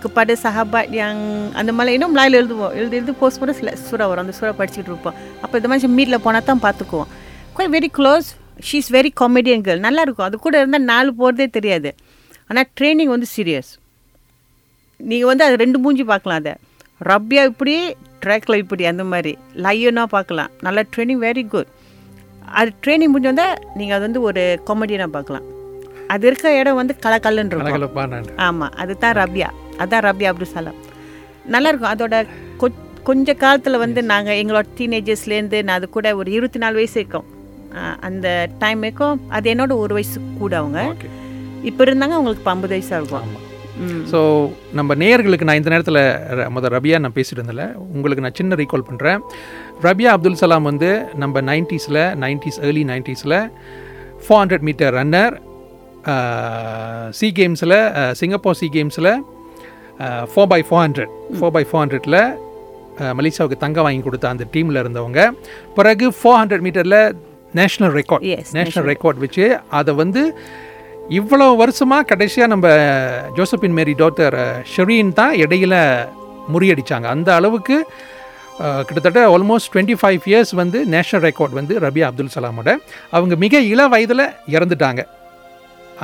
kepada 0.05 0.33
sahabat 0.45 0.85
yang 1.01 1.17
அந்த 1.59 1.71
மாதிரி 1.73 1.93
இன்னும் 1.97 2.15
மலையில் 2.17 2.39
எழுதுவோம். 2.39 2.73
எழுதி 2.79 2.95
எழுதி 2.99 3.11
போஸ்ட் 3.11 3.39
பண்ண 3.41 3.55
சில 3.59 3.73
சூறா 3.89 4.07
வரும். 4.11 4.23
அந்த 4.25 4.33
சூறா 4.39 4.53
படிச்சுட்டு 4.61 4.89
இருப்போம். 4.91 5.13
அப்போ 5.41 5.55
இந்த 5.57 5.67
மாதிரி 5.67 5.93
மீட்டில் 5.97 6.23
போனால் 6.27 6.47
தான் 6.49 6.63
பார்த்துக்குவோம் 6.67 7.11
கொஞ்சம் 7.53 7.75
very 7.75 7.89
close 7.97 8.29
she 8.67 8.77
is 8.81 8.91
very 8.95 9.11
comedian 9.21 9.63
girl 9.67 9.85
நல்லா 9.85 10.01
இருக்கும் 10.05 10.27
அது 10.27 10.37
கூட 10.45 10.55
இருந்தால் 10.61 10.89
நாலு 10.91 11.09
போகிறதே 11.21 11.47
தெரியாது. 11.57 11.91
ஆனால் 12.49 12.67
ட்ரைனிங் 12.77 13.11
வந்து 13.15 13.27
சீரியஸ் 13.35 13.71
நீங்கள் 14.99 15.29
வந்து 15.31 15.45
அது 15.47 15.55
ரெண்டு 15.63 15.77
மூஞ்சி 15.83 16.03
பார்க்கலாம் 16.11 16.39
அதை. 16.41 16.53
ரப்யா 17.11 17.43
இப்படி 17.51 17.73
ட்ராக்ல 18.23 18.57
இப்படி 18.63 18.83
அந்த 18.91 19.03
மாதிரி. 19.13 19.33
லையனாக 19.65 20.07
பார்க்கலாம். 20.15 20.51
நல்ல 20.67 20.85
ட்ரைனிங் 20.93 21.23
வெரி 21.27 21.43
குட் 21.53 21.71
அது 22.59 22.71
ட்ரைனிங் 22.83 23.11
முடிஞ்சு 23.13 23.31
வந்தால் 23.31 23.57
நீங்கள் 23.79 23.95
அது 23.97 24.05
வந்து 24.07 24.21
ஒரு 24.29 24.43
காமெடியனாக 24.69 25.11
பார்க்கலாம். 25.17 25.45
அது 26.13 26.25
இருக்க 26.29 26.47
இடம் 26.59 26.79
வந்து 26.79 26.93
நான். 27.03 28.31
ஆமாம் 28.47 28.73
அதுதான் 28.83 29.15
ரப்யா 29.21 29.49
அதான் 29.83 30.03
ரப்யா 30.07 30.31
அப்துல் 30.31 30.53
சலாம் 30.55 30.79
நல்லா 31.53 31.69
இருக்கும் 31.71 31.93
அதோட 31.93 32.15
கொஞ்ச 33.07 33.33
காலத்தில் 33.43 33.81
வந்து 33.83 34.01
நாங்கள் 34.11 34.37
எங்களோட 34.41 34.65
டீனேஜர்ஸ்லேருந்து 34.79 35.57
நான் 35.67 35.77
அது 35.79 35.87
கூட 35.95 36.09
ஒரு 36.19 36.29
இருபத்தி 36.35 36.59
நாலு 36.63 36.75
வயசு 36.79 36.97
இருக்கும். 37.01 37.25
அந்த 38.01 38.27
டைம் 38.59 38.79
வரைக்கும் 38.79 39.19
அது 39.29 39.53
என்னோட 39.53 39.73
ஒரு 39.77 39.93
வயசு 39.93 40.19
கூட 40.39 40.53
அவங்க. 40.57 40.79
இப்போ 41.63 41.81
இருந்தாங்க 41.85 42.13
அவங்களுக்கு 42.13 42.49
ஐம்பது 42.49 42.75
வயசாக 42.75 42.99
இருக்கும் 42.99 43.39
ஸோ 44.09 44.19
நம்ம 44.73 44.95
நேயர்களுக்கு 44.95 45.43
நான் 45.43 45.55
இந்த 45.55 45.69
நேரத்தில் 45.69 45.99
ர- 46.31 46.49
முத 46.51 46.69
ரபியா 46.69 46.97
நான் 46.99 47.15
பேசிட்டு 47.15 47.39
இருந்தேன்ல 47.39 47.65
உங்களுக்கு 47.89 48.23
நான் 48.23 48.35
சின்ன 48.35 48.55
ரீகால் 48.55 48.87
பண்ணுறேன் 48.87 49.21
ரபியா 49.83 50.09
அப்துல் 50.11 50.39
சலாம் 50.41 50.63
வந்து 50.63 50.89
நம்ம 51.15 51.41
நைன்ட்டீஸில் 51.41 52.01
nineties 52.21 52.59
early 52.61 52.83
நைன்ட்டீஸில் 52.85 53.37
four 54.23 54.39
hundred 54.41 54.61
metre 54.61 54.93
runner 54.95 55.35
SEA 57.11 57.27
கேம்ஸில் 57.31 57.77
Singapore 58.13 58.53
SEA 58.53 58.67
கேம்ஸில் 58.69 59.11
four 60.31 60.47
by 60.47 60.61
four 60.61 60.83
hundred 60.83 61.11
four 61.37 61.51
by 61.51 61.63
four 61.63 61.81
ஹண்ட்ரடில் 61.83 62.19
மலேசியாவுக்கு 63.17 63.57
தங்கம் 63.57 63.83
வாங்கி 63.83 64.01
கொடுத்த 64.01 64.29
அந்த 64.29 64.45
டீமில் 64.53 64.81
இருந்தவங்க. 64.81 65.19
பிறகு 65.75 66.07
ஃபோர் 66.11 66.39
ஹண்ட்ரட் 66.39 66.61
மீட்டரில் 66.61 66.99
நேஷ்னல் 67.59 67.93
ரெக்கார்ட் 67.99 68.23
நேஷ்னல் 68.59 68.87
ரெக்கார்ட் 68.91 69.21
வச்சு 69.23 69.45
அதை 69.79 69.93
வந்து 70.01 70.23
இவ்வளோ 71.19 71.47
வருஷமாக 71.61 72.07
கடைசியாக 72.11 72.51
நம்ம 72.53 72.67
ஜோசப்பின் 73.37 73.77
மேரி 73.77 73.93
டாக்டர் 74.01 74.35
ஷெரீன் 74.73 75.09
தான் 75.19 75.33
இடையில 75.43 75.75
முறியடிச்சாங்க. 76.53 77.07
அந்த 77.15 77.29
அளவுக்கு 77.39 77.77
கிட்டத்தட்ட 78.87 79.21
ஆல்மோஸ்ட் 79.33 79.69
டுவெண்ட்டி 79.73 79.95
ஃபைவ் 80.01 80.25
இயர்ஸ் 80.31 80.53
வந்து 80.61 80.79
நேஷ்னல் 80.93 81.23
ரெக்கார்ட் 81.27 81.57
வந்து 81.59 81.73
ரபியா 81.85 82.07
அப்துல் 82.09 82.33
சலாமோட 82.35 82.69
அவங்க 83.17 83.35
மிக 83.43 83.61
இள 83.73 83.87
வயதில் 83.93 84.25
இறந்துட்டாங்க. 84.55 85.03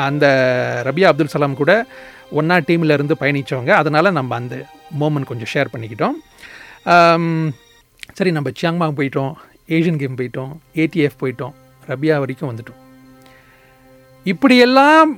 அந்த 0.08 0.26
ரபியா 0.88 1.10
அப்துல் 1.12 1.34
சலாம் 1.34 1.60
கூட 1.62 1.74
ஒன்றா 2.40 2.58
டீமில் 2.70 2.96
இருந்து 2.98 3.16
பயணித்தவங்க 3.22 3.72
அதனால் 3.82 4.18
நம்ம 4.20 4.36
அந்த 4.42 4.56
மோமெண்ட் 5.02 5.30
கொஞ்சம் 5.32 5.52
ஷேர் 5.54 5.74
பண்ணிக்கிட்டோம். 5.74 6.16
சரி 8.18 8.32
நம்ம 8.38 8.52
சியாங்மாங் 8.60 8.98
போயிட்டோம். 9.00 9.34
ஏஷியன் 9.76 10.00
கேம் 10.02 10.20
போயிட்டோம் 10.20 10.52
ஏடிஎஃப் 10.84 11.20
போயிட்டோம் 11.22 11.56
ரபியா 11.90 12.16
வரைக்கும் 12.24 12.50
வந்துட்டோம். 12.52 12.80
இப்படியெல்லாம் 14.32 15.12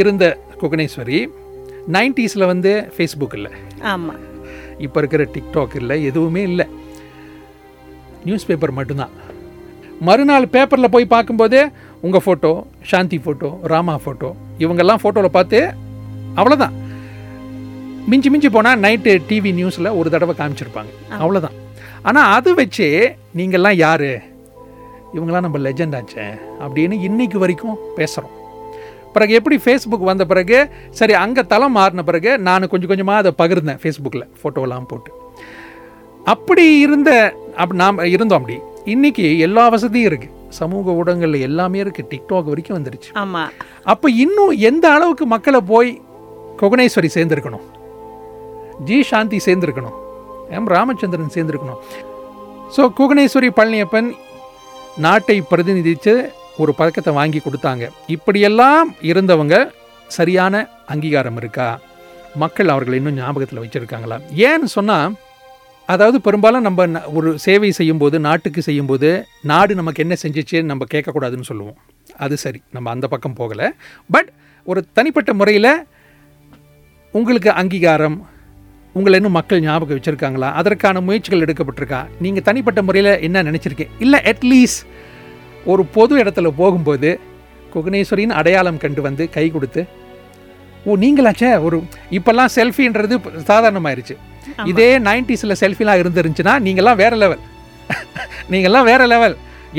இருந்த 0.00 0.24
குகனேஸ்வரி 0.62 1.20
நைன்டிஸில் 1.96 2.50
வந்து 2.52 2.72
ஃபேஸ்புக் 2.94 3.36
இல்லை. 3.38 3.52
ஆமாம் 3.92 4.22
இப்போ 4.86 4.98
இருக்கிற 5.02 5.22
டிக்டாக் 5.34 5.76
இல்லை 5.80 5.96
எதுவுமே 6.10 6.42
இல்லை. 6.50 6.66
நியூஸ் 8.26 8.48
பேப்பர் 8.48 8.76
மட்டும்தான். 8.78 9.14
மறுநாள் 10.08 10.52
பேப்பரில் 10.54 10.92
போய் 10.94 11.12
பார்க்கும்போதே 11.14 11.62
உங்கள் 12.06 12.24
photo 12.24 12.52
Shanti 12.90 13.18
photo 13.24 13.48
Rama 13.72 13.94
photo 14.04 14.30
இவங்கெல்லாம் 14.64 15.00
ஃபோட்டோவில் 15.02 15.36
பார்த்து 15.38 15.60
அவ்வளோதான் 16.40 16.76
மிஞ்சி 18.10 18.28
மிஞ்சி 18.32 18.50
போனால் 18.56 18.82
நைட்டு 18.84 19.14
டிவி 19.30 19.50
நியூஸில் 19.60 19.96
ஒரு 20.00 20.10
தடவை 20.14 20.34
காமிச்சிருப்பாங்க. 20.40 20.92
அவ்வளோதான் 21.22 21.57
ஆனால் 22.02 22.32
அது 22.32 22.54
வச்சு 22.54 23.16
நீங்கள்லாம் 23.36 23.74
யார்? 23.74 24.10
இவங்கெல்லாம் 25.14 25.46
நம்ம 25.46 25.58
லெஜெண்ட் 25.58 25.96
ஆச்சே 25.98 26.26
அப்படின்னு 26.60 26.92
இன்னைக்கு 26.92 27.38
வரைக்கும் 27.38 27.78
பேசுகிறோம் 27.96 28.34
பிறகு 29.12 29.32
எப்படி 29.32 29.56
ஃபேஸ்புக் 29.56 30.08
வந்த 30.08 30.24
பிறகு 30.26 30.70
சரி 30.90 31.12
அங்கே 31.12 31.42
தளம் 31.42 31.72
மாறின 31.72 32.02
பிறகு 32.02 32.38
நான் 32.38 32.68
கொஞ்சம் 32.68 32.88
கொஞ்சமாக 32.88 33.18
அதை 33.18 33.32
பகிர்ந்தேன் 33.38 33.80
ஃபேஸ்புக்கில் 33.82 34.26
ஃபோட்டோலாம் 34.42 34.88
போட்டு. 34.88 35.12
அப்படி 36.24 36.78
இருந்த 36.78 37.34
அப் 37.56 37.72
நாம் 37.72 37.98
இருந்தோம் 37.98 38.38
அப்படி. 38.40 38.58
இன்னைக்கு 38.84 39.38
எல்லா 39.38 39.68
வசதியும் 39.68 40.12
இருக்குது 40.12 40.36
சமூக 40.48 40.92
ஊடகங்களில் 40.92 41.40
எல்லாமே 41.40 41.82
இருக்குது 41.82 42.10
டிக்டாக் 42.10 42.44
வரைக்கும் 42.44 42.76
வந்துருச்சு. 42.78 43.10
ஆமாம் 43.12 43.50
அப்போ 43.82 44.10
இன்னும் 44.10 44.50
எந்த 44.50 44.92
அளவுக்கு 44.92 45.26
மக்களை 45.26 45.60
போய் 45.60 46.02
குகனேஸ்வரி 46.62 47.10
சேர்ந்துருக்கணும்? 47.14 47.66
ஜி 48.84 49.02
சாந்தி 49.02 49.40
சேர்ந்துருக்கணும்? 49.46 50.07
எம் 50.56 50.70
ராமச்சந்திரன் 50.76 51.34
சேர்ந்துருக்கணும். 51.36 51.80
ஸோ 52.76 52.82
குகணேஸ்வரி 52.98 53.50
பழனியப்பன் 53.58 54.08
நாட்டை 55.04 55.36
பிரதிநிதித்து 55.50 56.14
ஒரு 56.62 56.72
பதக்கத்தை 56.78 57.12
வாங்கி 57.20 57.40
கொடுத்தாங்க. 57.42 57.84
இப்படியெல்லாம் 58.16 58.88
இருந்தவங்க 59.10 59.56
சரியான 60.16 60.54
அங்கீகாரம் 60.92 61.38
இருக்கா? 61.40 61.68
மக்கள் 62.42 62.72
அவர்களை 62.74 62.96
இன்னும் 63.00 63.18
ஞாபகத்தில் 63.20 63.62
வச்சுருக்காங்களா? 63.62 64.16
ஏன்னு 64.48 64.68
சொன்னால் 64.76 65.14
அதாவது 65.92 66.18
பெரும்பாலும் 66.24 66.66
நம்ம 66.66 66.86
ஒரு 67.18 67.28
சேவை 67.44 67.70
செய்யும்போது 67.78 68.16
நாட்டுக்கு 68.26 68.60
செய்யும்போது 68.66 69.10
நாடு 69.50 69.72
நமக்கு 69.80 70.02
என்ன 70.04 70.16
செஞ்சிச்சுன்னு 70.24 70.70
நம்ம 70.72 70.86
கேட்கக்கூடாதுன்னு 70.94 71.48
சொல்லுவோம். 71.50 71.78
அது 72.24 72.34
சரி 72.42 72.60
நம்ம 72.76 72.90
அந்த 72.94 73.06
பக்கம் 73.12 73.38
போகலை. 73.40 73.68
பட் 74.14 74.28
ஒரு 74.70 74.80
தனிப்பட்ட 74.98 75.32
முறையில் 75.40 75.70
உங்களுக்கு 77.14 77.50
அங்கீகாரம் 77.60 78.18
உங்களை 78.96 79.16
இன்னும் 79.20 79.36
மக்கள் 79.38 79.62
ஞாபகம் 79.64 79.96
வச்சுருக்காங்களா? 79.96 80.48
அதற்கான 80.60 81.00
முயற்சிகள் 81.06 81.44
எடுக்கப்பட்டிருக்கா? 81.46 82.00
நீங்கள் 82.24 82.44
தனிப்பட்ட 82.48 82.82
முறையில் 82.86 83.12
என்ன 83.26 83.42
நினச்சிருக்கீங்க? 83.48 83.94
இல்லை 84.04 84.20
அட்லீஸ்ட் 84.30 84.82
ஒரு 85.72 85.82
பொது 85.96 86.14
இடத்துல 86.22 86.48
போகும்போது 86.60 87.10
குகனேஸ்வரின் 87.74 88.34
அடையாளம் 88.40 88.80
கண்டு 88.84 89.00
வந்து 89.08 89.24
கை 89.36 89.46
கொடுத்து 89.56 89.82
ஓ 90.86 90.94
நீங்களாச்சே 91.04 91.50
ஒரு 91.66 91.76
இப்போல்லாம் 92.18 92.52
செல்ஃபின்றது 92.56 93.14
சாதாரணமாயிருச்சு. 93.50 94.14
இதே 94.72 94.90
நைன்டிஸில் 95.08 95.60
செல்ஃபிலாம் 95.62 96.00
இருந்துருந்துச்சுன்னா 96.02 96.54
நீங்கள்லாம் 96.66 97.00
வேற 97.02 97.14
லெவல் 97.22 97.42
நீங்கள்லாம் 98.52 98.88
வேற 98.90 99.02
லெவல் 99.12 99.34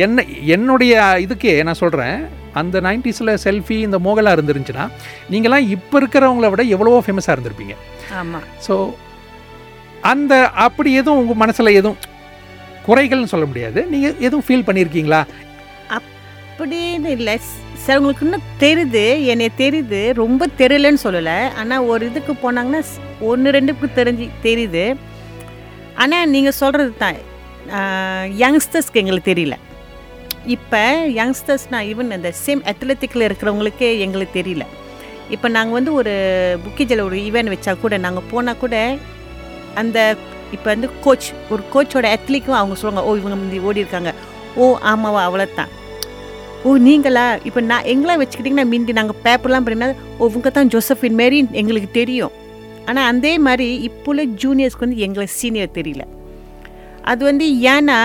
என்ன 0.06 0.24
என்னுடைய 0.56 0.94
இதுக்கே 1.26 1.54
நான் 1.68 1.80
சொல்கிறேன் 1.84 2.18
அந்த 2.60 2.78
நைன்டிஸில் 2.88 3.32
செல்ஃபி 3.46 3.78
இந்த 3.88 3.98
மோகலாக 4.06 4.36
இருந்துருந்துச்சுன்னா 4.38 4.86
நீங்கள்லாம் 5.34 5.68
இப்போ 5.76 5.96
இருக்கிறவங்கள 6.02 6.50
விட 6.54 6.64
எவ்வளவோ 6.76 7.00
ஃபேமஸாக 7.06 7.36
இருந்திருப்பீங்க. 7.36 7.76
ஆமாம் 8.20 8.48
ஸோ 8.68 8.76
அந்த 10.12 10.34
அப்படி 10.66 10.90
எதுவும் 11.00 11.20
உங்கள் 11.22 11.42
மனசில் 11.44 11.78
எதுவும் 11.80 12.00
குறைகள்னு 12.88 13.32
சொல்ல 13.32 13.46
முடியாது. 13.50 13.80
நீங்கள் 13.94 14.18
எதுவும் 14.28 14.46
ஃபீல் 14.48 14.68
பண்ணியிருக்கீங்களா 14.68 15.22
அப்படின்னு 15.96 17.10
இல்லை. 17.18 17.34
சிலவங்களுக்கு 17.84 18.26
இன்னும் 18.28 18.48
தெரியுது 18.64 19.04
என்னை 19.32 19.48
தெரியுது 19.62 20.00
ரொம்ப 20.22 20.48
தெரியலன்னு 20.62 21.02
சொல்லலை. 21.04 21.38
ஆனால் 21.60 21.86
ஒரு 21.92 22.04
இதுக்கு 22.10 22.34
போனாங்கன்னா 22.44 22.82
ஒன்று 23.30 23.54
ரெண்டுக்கு 23.58 23.88
தெரிஞ்சு 24.00 24.26
தெரியுது 24.48 24.84
ஆனால் 26.04 26.32
நீங்கள் 26.34 26.58
சொல்கிறது 26.62 26.94
தான். 27.04 27.18
யங்ஸ்டர்ஸ்க்கு 28.42 29.02
எங்களுக்கு 29.02 29.32
தெரியல. 29.32 29.56
இப்போ 30.56 30.84
யங்ஸ்டர்ஸ்னால் 31.20 31.88
ஈவன் 31.92 32.16
அந்த 32.18 32.30
சேம் 32.44 32.62
அத்லெட்டிக்கில் 32.72 33.28
இருக்கிறவங்களுக்கே 33.30 33.90
எங்களுக்கு 34.06 34.38
தெரியல. 34.40 34.66
இப்போ 35.36 35.48
நாங்கள் 35.56 35.78
வந்து 35.78 35.92
ஒரு 36.00 36.14
புக்கிஜில் 36.66 37.06
ஒரு 37.08 37.18
ஈவெண்ட் 37.28 37.54
வச்சா 37.54 37.74
கூட 37.84 37.98
நாங்கள் 38.06 38.28
போனால் 38.32 38.62
கூட 38.64 38.76
அந்த 39.82 39.98
இப்போ 40.56 40.68
வந்து 40.74 40.88
கோச் 41.06 41.28
ஒரு 41.54 41.64
கோச்சோட 41.74 42.06
அத்லீக்கும் 42.16 42.60
அவங்க 42.60 42.76
சொல்லுவாங்க 42.80 43.04
ஓ 43.10 43.12
இவங்க 43.20 43.38
முந்தி 43.42 43.60
ஓடி 43.70 43.84
இருக்காங்க. 43.84 44.12
ஓ 44.62 44.66
ஆமாவா 44.92 45.22
அவ்வளோத்தான் 45.28 45.72
ஓ 46.68 46.70
நீங்களா? 46.88 47.26
இப்போ 47.48 47.62
நான் 47.72 47.90
எங்களாம் 47.92 48.22
வச்சுக்கிட்டிங்கன்னா 48.22 48.66
மிந்தி 48.74 48.94
நாங்கள் 49.00 49.20
பேப்பர்லாம் 49.26 49.66
பண்ணினா 49.66 49.90
ஓ 50.20 50.30
இவங்க 50.32 50.50
தான் 50.58 50.72
ஜோசஃபின் 50.74 51.20
மாரி 51.20 51.38
எங்களுக்கு 51.62 51.90
தெரியும். 52.00 52.34
ஆனால் 52.88 53.08
அதே 53.12 53.34
மாதிரி 53.48 53.68
இப்போ 53.88 54.10
உள்ள 54.12 54.24
ஜூனியர்ஸ்க்கு 54.44 54.86
வந்து 54.86 55.04
எங்களை 55.06 55.28
சீனியர் 55.40 55.78
தெரியல. 55.80 56.04
அது 57.12 57.22
வந்து 57.30 57.46
ஏன்னா 57.74 58.00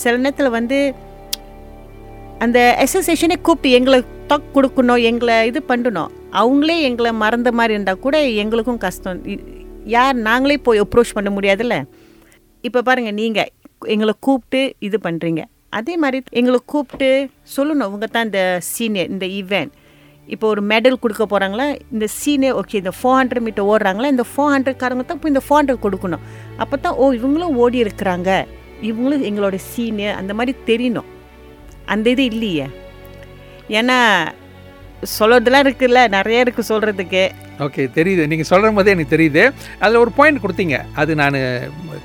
சில 0.00 0.14
நேரத்தில் 0.24 0.56
வந்து 0.58 0.78
அந்த 2.44 2.58
அசோசியேஷனே 2.84 3.36
கூப்பிட்டு 3.46 3.76
எங்களை 3.78 3.98
டாக் 4.30 4.52
கொடுக்கணும் 4.56 5.02
எங்களை 5.10 5.34
இது 5.50 5.60
பண்ணணும். 5.70 6.12
அவங்களே 6.40 6.76
எங்களை 6.88 7.10
மறந்த 7.22 7.50
மாதிரி 7.58 7.74
இருந்தால் 7.76 8.02
கூட 8.04 8.16
எங்களுக்கும் 8.42 8.80
கஷ்டம். 8.84 9.20
யார் 9.94 10.16
நாங்களே 10.28 10.56
போய் 10.66 10.82
அப்ரோச் 10.84 11.16
பண்ண 11.16 11.30
முடியாதுல்ல? 11.36 11.76
இப்போ 12.68 12.80
பாருங்கள் 12.88 13.16
நீங்கள் 13.20 13.50
எங்களை 13.94 14.14
கூப்பிட்டு 14.26 14.60
இது 14.86 14.98
பண்ணுறீங்க 15.06 15.42
அதே 15.78 15.94
மாதிரி 16.02 16.18
எங்களை 16.40 16.58
கூப்பிட்டு 16.72 17.08
சொல்லணும். 17.56 17.86
அவங்க 17.88 18.06
தான் 18.14 18.26
இந்த 18.28 18.42
சீனியர் 18.74 19.10
இந்த 19.14 19.26
ஈவெண்ட் 19.40 19.72
இப்போ 20.34 20.46
ஒரு 20.52 20.62
மெடல் 20.70 20.96
கொடுக்க 21.02 21.24
போகிறாங்களா 21.32 21.66
இந்த 21.94 22.06
சீனியர் 22.20 22.56
ஓகே 22.60 22.76
இந்த 22.82 22.92
ஃபோர் 22.98 23.18
ஹண்ட்ரட் 23.18 23.44
மீட்டர் 23.46 23.68
ஓடுறாங்களா? 23.72 24.08
இந்த 24.14 24.24
ஃபோர் 24.30 24.52
ஹண்ட்ரட்காரங்க 24.54 25.04
தான் 25.10 25.18
இப்போ 25.18 25.30
இந்த 25.32 25.42
ஃபோர் 25.46 25.58
ஹண்ட்ரட் 25.60 25.84
கொடுக்கணும். 25.84 26.24
அப்போ 26.62 26.76
தான் 26.86 26.96
ஓ 27.02 27.06
இவங்களும் 27.18 27.54
ஓடி 27.64 27.78
இருக்கிறாங்க. 27.84 28.30
இவங்களும் 28.88 29.22
எங்களோட 29.28 29.58
சீனியர் 29.70 30.18
அந்த 30.20 30.34
மாதிரி 30.38 30.54
தெரியணும். 30.70 31.08
அந்த 31.94 32.06
இது 32.14 32.24
இல்லையே. 32.32 32.66
ஏன்னா 33.68 34.26
சொல்கிறதுலாம் 35.18 35.66
இருக்குல்ல 35.66 36.08
நிறைய 36.08 36.42
இருக்குது 36.42 36.62
சொல்கிறதுக்கு 36.68 37.30
ஓகே 37.58 37.90
தெரியுது. 37.94 38.26
நீங்கள் 38.26 38.42
சொல்கிற 38.42 38.72
போதே 38.72 38.90
எனக்கு 38.90 39.16
தெரியுது. 39.16 39.52
அதில் 39.78 39.96
ஒரு 39.96 40.10
பாயிண்ட் 40.10 40.38
கொடுத்தீங்க. 40.38 40.84
அது 40.94 41.14
நான் 41.14 41.34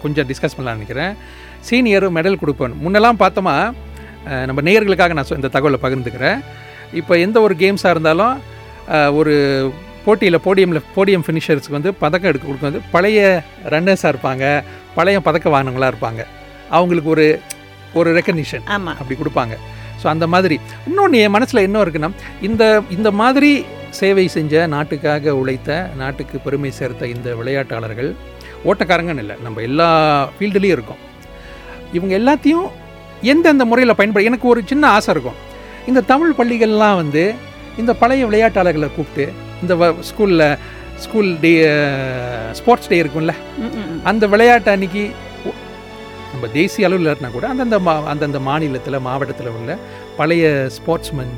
கொஞ்சம் 0.01 0.27
டிஸ்கஸ் 0.27 0.59
பண்ணலாம்னு 0.59 0.61
நினைக்கிறேன். 0.61 1.15
சீனியர் 1.59 2.13
மெடல் 2.13 2.37
கொடுப்பேன் 2.45 2.73
முன்னெல்லாம் 2.85 3.19
பார்த்தோமா 3.19 3.73
நம்ம 4.45 4.61
நேயர்களுக்காக 4.61 5.13
நான் 5.13 5.25
சொ- 5.29 5.35
இந்த 5.35 5.47
தகவலை 5.47 5.75
பகிர்ந்துக்கிறேன். 5.81 6.39
இப்போ 6.93 7.17
எந்த 7.17 7.41
ஒரு 7.41 7.55
கேம்ஸாக 7.55 7.89
இருந்தாலும் 7.89 8.41
ஒரு 9.15 9.73
போட்டியில் 10.05 10.39
போடியமில் 10.39 10.81
போடியம் 10.95 11.23
ஃபினிஷர்ஸ்க்கு 11.27 11.69
வந்து 11.69 11.93
பதக்கம் 11.93 12.29
எடுக்க 12.29 12.47
கொடுக்க 12.47 12.69
வந்து 12.69 12.81
பழைய 12.91 13.41
ரன்னர்ஸாக 13.69 14.13
இருப்பாங்க. 14.13 14.63
பழைய 14.95 15.19
பதக்க 15.19 15.49
வாங்கினவங்களாக 15.49 15.91
இருப்பாங்க. 15.91 16.25
அவங்களுக்கு 16.69 17.09
ஒரு 17.09 17.41
ஒரு 17.93 18.17
ரெக்கக்னிஷன் 18.17 18.61
ஆமாம் 18.65 18.97
அப்படி 18.97 19.19
கொடுப்பாங்க. 19.19 19.57
ஸோ 20.01 20.07
அந்த 20.13 20.25
மாதிரி. 20.33 20.57
இன்னொன்று 20.89 21.21
என் 21.25 21.35
மனசில் 21.35 21.65
என்ன 21.67 21.83
இருக்குன்னா 21.85 22.09
இந்த 22.49 22.63
இந்த 22.97 23.11
மாதிரி 23.21 23.51
சேவை 23.99 24.25
செஞ்ச 24.35 24.63
நாட்டுக்காக 24.73 25.33
உழைத்த 25.41 25.79
நாட்டுக்கு 26.01 26.37
பெருமை 26.45 26.71
சேர்த்த 26.79 27.07
இந்த 27.15 27.29
விளையாட்டாளர்கள் 27.39 28.11
ஓட்டக்காரங்கன்னு 28.69 29.23
இல்லை 29.23 29.35
நம்ம 29.45 29.61
எல்லா 29.69 29.87
ஃபீல்டுலேயும் 30.35 30.75
இருக்கோம். 30.77 31.01
இவங்க 31.97 32.13
எல்லாத்தையும் 32.19 32.67
எந்தெந்த 33.31 33.63
முறையில் 33.69 33.97
பயன்படு 33.99 34.27
எனக்கு 34.29 34.47
ஒரு 34.51 34.61
சின்ன 34.71 34.83
ஆசை 34.97 35.09
இருக்கும். 35.15 35.39
இந்த 35.89 36.03
தமிழ் 36.11 36.37
பள்ளிகள்லாம் 36.39 36.99
வந்து 37.01 37.23
இந்த 37.81 37.91
பழைய 38.01 38.21
விளையாட்டாளர்களை 38.29 38.89
கூப்பிட்டு 38.95 39.25
இந்த 39.63 39.73
ஸ்கூலில் 40.09 40.45
ஸ்கூல் 41.03 41.29
டே 41.43 41.51
ஸ்போர்ட்ஸ் 42.59 42.89
டே 42.91 42.97
இருக்கும்ல. 43.03 43.33
அந்த 44.09 44.23
விளையாட்டு 44.33 44.71
அன்னைக்கு 44.73 45.03
நம்ம 46.33 46.47
தேசிய 46.53 46.87
அளவில் 46.87 47.05
இல்லைனா 47.05 47.31
கூட 47.31 47.45
அந்தந்த 47.47 47.77
மா 47.79 47.93
அந்தந்த 48.07 48.39
மாநிலத்தில் 48.41 48.97
மாவட்டத்தில் 49.01 49.49
உள்ள 49.51 49.71
பழைய 50.17 50.45
ஸ்போர்ட்ஸ்மேன் 50.75 51.33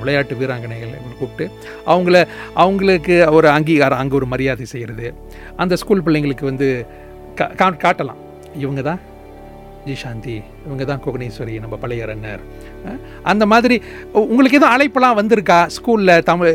விளையாட்டு 0.00 0.34
வீராங்கனைகள் 0.34 0.90
கூப்பிட்டு 1.12 1.44
அவங்கள 1.86 2.16
அவங்களுக்கு 2.56 3.16
ஒரு 3.32 3.48
அங்கீகாரம் 3.48 3.98
அங்கே 3.98 4.16
ஒரு 4.16 4.26
மரியாதை 4.26 4.66
செய்கிறது 4.66 5.08
அந்த 5.56 5.76
ஸ்கூல் 5.76 6.04
பிள்ளைங்களுக்கு 6.06 6.44
வந்து 6.44 6.68
கா- 7.40 7.52
கா- 7.56 7.78
காட்டலாம். 7.80 8.20
இவங்க 8.56 8.82
தான் 8.82 9.00
ஜி 9.86 9.94
சாந்தி 9.94 10.36
இவங்க 10.66 10.84
தான் 10.84 11.02
குகனேஸ்வரி 11.04 11.56
நம்ம 11.60 11.76
பழைய 11.76 12.06
ரன்னர். 12.06 12.42
அந்த 13.24 13.44
மாதிரி 13.46 13.76
உங்களுக்கு 14.24 14.58
எதுவும் 14.58 14.74
அழைப்பெல்லாம் 14.74 15.18
வந்திருக்கா 15.18 15.58
ஸ்கூலில் 15.76 16.22
தமிழ் 16.24 16.54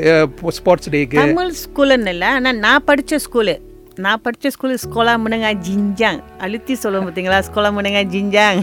ஸ்போர்ட்ஸ் 0.58 0.90
டேக்கு 0.90 1.20
தமிழ் 1.22 1.54
ஸ்கூலுன்னு 1.62 2.14
இல்லை 2.16 2.30
ஆனால் 2.36 2.60
நான் 2.60 2.86
படித்த 2.86 3.20
ஸ்கூலு 3.20 3.56
நான் 4.04 4.22
படித்த 4.26 4.52
ஸ்கூலு 4.56 4.76
ஸ்கோலா 4.84 5.14
முனங்க 5.24 5.48
ஜிஞ்சாங் 5.68 6.20
அழுத்தி 6.46 6.74
சொல்லுவோம் 6.84 7.06
பார்த்தீங்களா 7.08 7.40
ஸ்கோலா 7.48 7.70
முனங்க 7.78 8.02
ஜிஞ்சாங் 8.14 8.62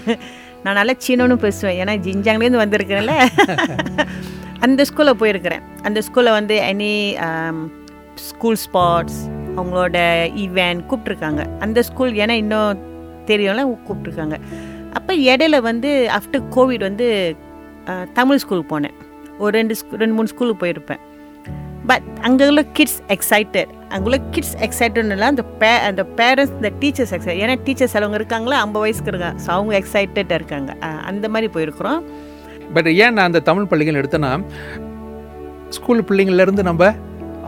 நான் 0.65 0.79
நல்லா 0.79 0.95
சீனோன்னு 1.05 1.37
பேசுவேன் 1.47 1.79
ஏன்னா 1.83 1.95
ஜிஞ்சாங்லேருந்து 2.07 2.63
வந்திருக்கிறேன்ல 2.65 3.15
அந்த 4.67 4.85
ஸ்கூலில் 4.91 5.19
போயிருக்கிறேன் 5.23 5.65
அந்த 5.89 5.99
ஸ்கூலில் 6.07 6.37
வந்து 6.39 6.55
எனி 6.71 6.93
ஸ்கூல் 8.29 8.59
ஸ்பாட்ஸ் 8.65 9.21
அவங்களோட 9.57 9.99
ஈவெண்ட் 10.45 10.83
கூப்பிட்ருக்காங்க 10.91 11.43
அந்த 11.67 11.83
ஸ்கூல் 11.91 12.19
ஏன்னா 12.25 12.37
இன்னும் 12.43 12.83
தெரியும்ல 13.31 13.65
கூப்பிட்ருக்காங்க 13.89 14.37
அப்போ 14.99 15.13
இடையில 15.31 15.57
வந்து 15.71 15.91
ஆஃப்டர் 16.19 16.45
கோவிட் 16.57 16.85
வந்து 16.89 17.09
தமிழ் 18.19 18.41
ஸ்கூல் 18.45 18.69
போனேன். 18.73 18.97
ஒரு 19.43 19.53
ரெண்டு 19.59 19.75
ஸ்கூ 19.81 19.99
ரெண்டு 20.03 20.17
மூணு 20.17 20.31
ஸ்கூலுக்கு 20.33 20.63
போயிருப்பேன். 20.63 21.03
பட் 21.91 22.07
அங்கே 22.29 22.47
உள்ள 22.51 22.63
கிட்ஸ் 22.77 23.01
எக்ஸைட்டட் 23.15 23.73
அங்கே 23.95 24.07
உள்ள 24.09 24.19
கிட்ஸ் 24.35 24.55
எக்ஸைட்டட்ல 24.67 25.27
அந்த 25.33 25.45
பே 25.61 25.73
அந்த 25.91 26.03
பேரண்ட்ஸ் 26.19 26.55
இந்த 26.59 26.71
டீச்சர்ஸ் 26.81 27.13
எக்ஸைட் 27.17 27.41
ஏன்னா 27.43 27.57
டீச்சர்ஸ் 27.67 27.97
அவங்க 27.99 28.19
இருக்காங்களா 28.21 28.57
ஐம்பது 28.65 28.83
வயசுக்கு 28.85 29.13
இருக்காங்க 29.13 29.41
ஸோ 29.45 29.51
அவங்க 29.57 29.75
எக்ஸைட்டடாக 29.81 30.39
இருக்காங்க. 30.41 30.71
அந்த 31.11 31.27
மாதிரி 31.35 31.49
போயிருக்கிறோம். 31.55 32.01
பட் 32.77 32.89
ஏன் 33.03 33.15
நான் 33.17 33.29
அந்த 33.31 33.41
தமிழ் 33.51 33.69
பள்ளிகள் 33.71 34.01
எடுத்தேன்னா 34.01 34.33
ஸ்கூல் 35.77 36.03
பிள்ளைங்கள்லேருந்து 36.09 36.65
நம்ம 36.71 36.91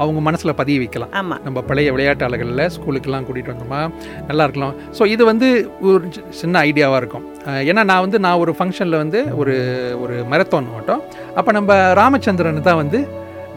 அவங்க 0.02 0.20
மனசில் 0.26 0.58
பதிய 0.60 0.78
வைக்கலாம். 0.82 1.10
ஆமாம் 1.20 1.40
நம்ம 1.46 1.58
பழைய 1.68 1.88
விளையாட்டாளர்களில் 1.94 2.62
ஸ்கூலுக்கெல்லாம் 2.76 3.24
கூட்டிகிட்டு 3.26 3.52
வந்தோமா 3.52 3.80
நல்லா 4.28 4.44
இருக்கலாம். 4.46 4.74
ஸோ 4.98 5.02
இது 5.14 5.22
வந்து 5.30 5.48
ஒரு 5.88 6.04
சின்ன 6.40 6.62
ஐடியாவாக 6.68 7.00
இருக்கும். 7.02 7.26
ஏன்னா 7.70 7.82
நான் 7.90 8.04
வந்து 8.04 8.20
நான் 8.26 8.40
ஒரு 8.44 8.54
ஃபங்க்ஷனில் 8.58 9.00
வந்து 9.02 9.20
ஒரு 9.40 9.56
ஒரு 10.04 10.16
மரத்தான் 10.32 10.70
மட்டும் 10.78 11.02
அப்போ 11.40 11.52
நம்ம 11.58 11.76
ராமச்சந்திரன் 12.00 12.68
தான் 12.70 12.80
வந்து 12.82 13.00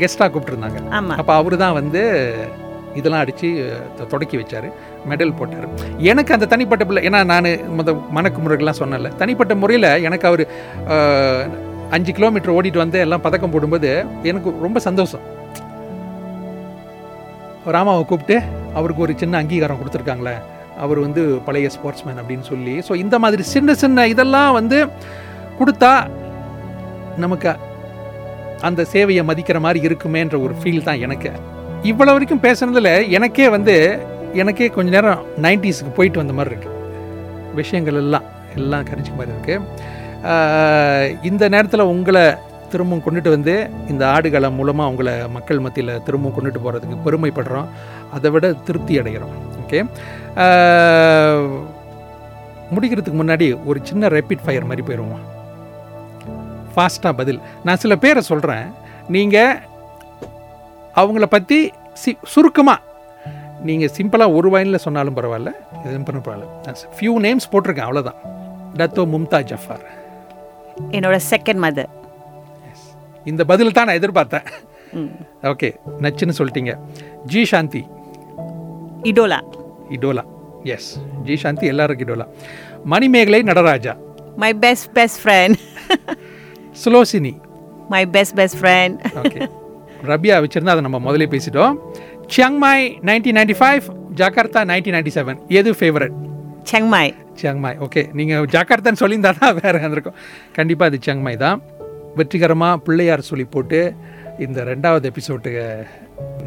கெஸ்ட்டாக 0.02 0.30
கூப்பிட்டுருந்தாங்க. 0.34 0.82
ஆமாம் 1.00 1.18
அப்போ 1.22 1.34
அவரு 1.40 1.58
தான் 1.64 1.78
வந்து 1.82 2.04
இதெல்லாம் 3.00 3.24
அடித்து 3.24 3.48
தொடக்கி 4.14 4.36
வச்சார். 4.42 4.68
மெடல் 5.12 5.36
போட்டார். 5.40 5.68
எனக்கு 6.12 6.34
அந்த 6.36 6.48
தனிப்பட்ட 6.54 6.86
பிள்ளை 6.90 7.04
ஏன்னா 7.10 7.20
நான் 7.34 7.50
முத 7.78 7.96
மணக்கு 8.18 8.40
முறைகள்லாம் 8.46 8.82
சொன்னேன்ல. 8.82 9.12
தனிப்பட்ட 9.22 9.56
முறையில் 9.62 9.90
எனக்கு 10.08 10.28
அவர் 10.32 10.44
அஞ்சு 11.98 12.12
கிலோமீட்டர் 12.18 12.56
ஓடிட்டு 12.58 12.84
வந்து 12.84 13.00
எல்லாம் 13.06 13.24
பதக்கம் 13.28 13.54
போடும்போது 13.56 13.92
எனக்கு 14.32 14.52
ரொம்ப 14.66 14.80
சந்தோஷம். 14.88 15.24
ராமாவை 17.76 18.04
கூப்பிட்டு 18.12 18.38
அவருக்கு 18.80 19.04
ஒரு 19.06 19.14
சின்ன 19.22 19.38
அங்கீகாரம் 19.42 19.80
கொடுத்துருக்காங்களே. 19.82 20.36
அவர் 20.84 21.00
வந்து 21.06 21.22
பழைய 21.48 21.68
ஸ்போர்ட்ஸ்மேன் 21.76 22.20
அப்படின்னு 22.22 22.46
சொல்லி. 22.52 22.74
ஸோ 22.88 22.94
இந்த 23.04 23.16
மாதிரி 23.24 23.44
சின்ன 23.56 23.74
சின்ன 23.84 24.08
இதெல்லாம் 24.14 24.52
வந்து 24.60 24.78
கொடுத்தா 25.60 25.92
நமக்கு 27.24 27.52
அந்த 28.68 28.82
சேவையை 28.94 29.24
மதிக்கிற 29.30 29.58
மாதிரி 29.66 29.80
இருக்குமேன்ற 29.88 30.36
ஒரு 30.46 30.54
ஃபீல் 30.60 30.88
தான் 30.88 31.04
எனக்கு. 31.06 31.32
இவ்வளோ 31.90 32.12
வரைக்கும் 32.16 32.44
பேசுனதில் 32.46 32.94
எனக்கே 33.18 33.48
வந்து 33.56 33.74
எனக்கே 34.42 34.68
கொஞ்ச 34.76 34.90
நேரம் 34.96 35.24
நைன்டிஸுக்கு 35.46 35.92
போயிட்டு 35.98 36.22
வந்த 36.22 36.34
மாதிரி 36.38 36.52
இருக்குது 36.54 36.80
விஷயங்கள் 37.60 37.98
எல்லாம் 38.02 38.28
எல்லாம் 38.56 38.86
கரிஞ்ச 38.90 39.10
மாதிரி 39.18 39.34
இருக்குது 39.36 41.22
இந்த 41.30 41.44
நேரத்தில் 41.54 41.92
உங்களை 41.94 42.24
திரும்பவும் 42.72 43.04
கொண்டுட்டு 43.06 43.30
வந்து 43.36 43.56
இந்த 43.92 44.04
ஆடுகளை 44.14 44.50
மூலமாக 44.60 44.92
உங்களை 44.92 45.14
மக்கள் 45.36 45.64
மத்தியில் 45.66 46.02
திரும்பவும் 46.06 46.36
கொண்டுட்டு 46.38 46.62
போகிறதுக்கு 46.64 47.04
பெருமைப்படுறோம். 47.06 47.68
அதை 48.16 48.30
விட 48.36 48.46
திருப்தி 48.68 48.94
அடைகிறோம். 49.02 49.36
ஓகே? 49.64 49.82
முடிக்கிறதுக்கு 52.76 53.20
முன்னாடி 53.22 53.48
ஒரு 53.70 53.80
சின்ன 53.90 54.08
ரேபிட் 54.16 54.46
ஃபயர் 54.46 54.70
மாதிரி 54.72 54.86
போயிடுவோம் 54.88 55.24
ஃபாஸ்ட்டாக 56.76 57.14
பதில். 57.22 57.40
நான் 57.68 57.82
சில 57.84 57.96
பேரை 58.06 58.24
சொல்கிறேன் 58.32 58.66
நீங்கள் 59.16 59.54
அவங்கள 61.02 61.26
பற்றி 61.36 61.60
சி 62.02 62.12
சுருக்கமாக 62.34 62.80
நீங்கள் 63.68 63.94
சிம்பிளாக 63.98 64.36
ஒரு 64.38 64.48
வாயினில் 64.54 64.84
சொன்னாலும் 64.86 65.18
பரவாயில்ல 65.18 65.52
எதுவும் 65.86 66.06
பண்ண 66.08 66.20
பரவாயில்ல. 66.26 66.88
ஃபியூ 66.98 67.14
நேம்ஸ் 67.26 67.50
போட்டிருக்கேன் 67.52 67.88
அவ்வளோதான் 67.88 68.20
டத்தோ 68.80 69.04
மும்தாஜ் 69.14 69.50
ஜஃபார் 69.52 69.86
என்னோட 70.98 71.18
செகண்ட் 71.32 71.62
மதர் 71.66 71.92
இந்த 73.32 73.42
பதில் 73.52 73.76
தான் 73.78 73.88
நான் 73.88 74.00
எதிர்பார்த்தேன். 74.00 74.48
ஓகே 75.52 75.70
நச்சுன்னு 76.04 76.38
சொல்லிட்டீங்க. 76.40 76.74
G 77.32 77.42
Shanti 77.52 77.82
இடோலா 79.12 79.40
இடோலா 79.96 80.24
yes 80.76 80.90
G 81.28 81.36
Shanti 81.44 81.66
எல்லாருக்கும் 81.74 82.06
இடோலா 82.08 82.28
Manimegalai 82.94 83.40
Nataraja. 83.52 83.94
My 84.44 84.52
best 84.66 84.90
best 84.98 85.20
friend 85.24 85.58
Sulochini 86.84 87.34
my 87.94 88.04
best 88.16 88.36
best 88.40 88.60
friend 88.62 88.98
okay 89.22 89.42
Rabia 90.12 90.36
வச்சுருந்தா 90.44 90.74
அதை 90.76 90.84
நம்ம 90.88 91.00
முதல்ல 91.06 91.26
பேசிட்டோம். 91.34 91.76
Chiangmai 92.34 92.86
nineteen 93.10 93.38
ninety 93.40 93.56
five 93.60 93.86
Jakarta 94.20 94.62
nineteen 94.72 94.96
ninety 94.98 95.12
seven 95.18 95.40
எது 95.60 95.72
ஃபேவரட் 95.80 96.16
செங்மாய் 96.72 97.14
சியாங்மாய் 97.40 97.78
ஓகே 97.86 98.02
நீங்கள் 98.18 98.50
ஜாகர்த்தான்னு 98.56 99.02
சொல்லியிருந்தா 99.04 99.32
தான் 99.40 99.56
வேறு 99.62 99.78
இருந்திருக்கும். 99.80 100.18
கண்டிப்பாக 100.58 100.92
அது 100.92 101.00
சியாங்மாய் 101.06 101.38
தான். 101.46 101.58
வெற்றிகரமாக 102.18 102.82
பிள்ளையார் 102.86 103.30
சொல்லி 103.30 103.46
போட்டு 103.54 103.80
இந்த 104.46 104.60
ரெண்டாவது 104.72 105.06
எபிசோட்டு 105.12 105.52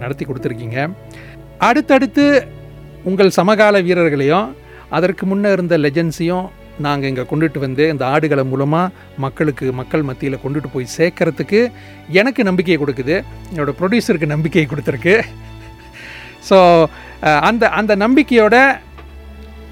நடத்தி 0.03 0.25
கொடுத்துருக்கீங்க. 0.25 0.79
அடுத்தடுத்து 1.69 2.25
உங்கள் 3.11 3.37
சமகால 3.39 3.81
வீரர்களையும் 3.89 4.49
அதற்கு 4.97 5.25
முன்னே 5.27 5.51
இருந்த 5.57 5.75
லெஜன்ஸையும் 5.85 6.47
நாங்கள் 6.85 7.09
இங்கே 7.11 7.25
கொண்டுட்டு 7.31 7.59
வந்து 7.65 7.85
இந்த 7.93 8.05
ஆடுகளை 8.15 8.45
மூலமாக 8.53 8.93
மக்களுக்கு 9.25 9.67
மக்கள் 9.81 10.07
மத்தியில் 10.09 10.43
கொண்டுட்டு 10.45 10.69
போய் 10.75 10.95
சேர்க்கறதுக்கு 10.97 11.61
எனக்கு 12.21 12.41
நம்பிக்கையை 12.49 12.79
கொடுக்குது. 12.83 13.17
என்னோடய 13.53 13.77
ப்ரொடியூசருக்கு 13.81 14.35
நம்பிக்கையை 14.35 14.67
கொடுத்துருக்கு. 14.73 15.15
ஸோ 16.49 16.59
அந்த 17.49 17.65
அந்த 17.81 17.93
நம்பிக்கையோட 18.05 18.57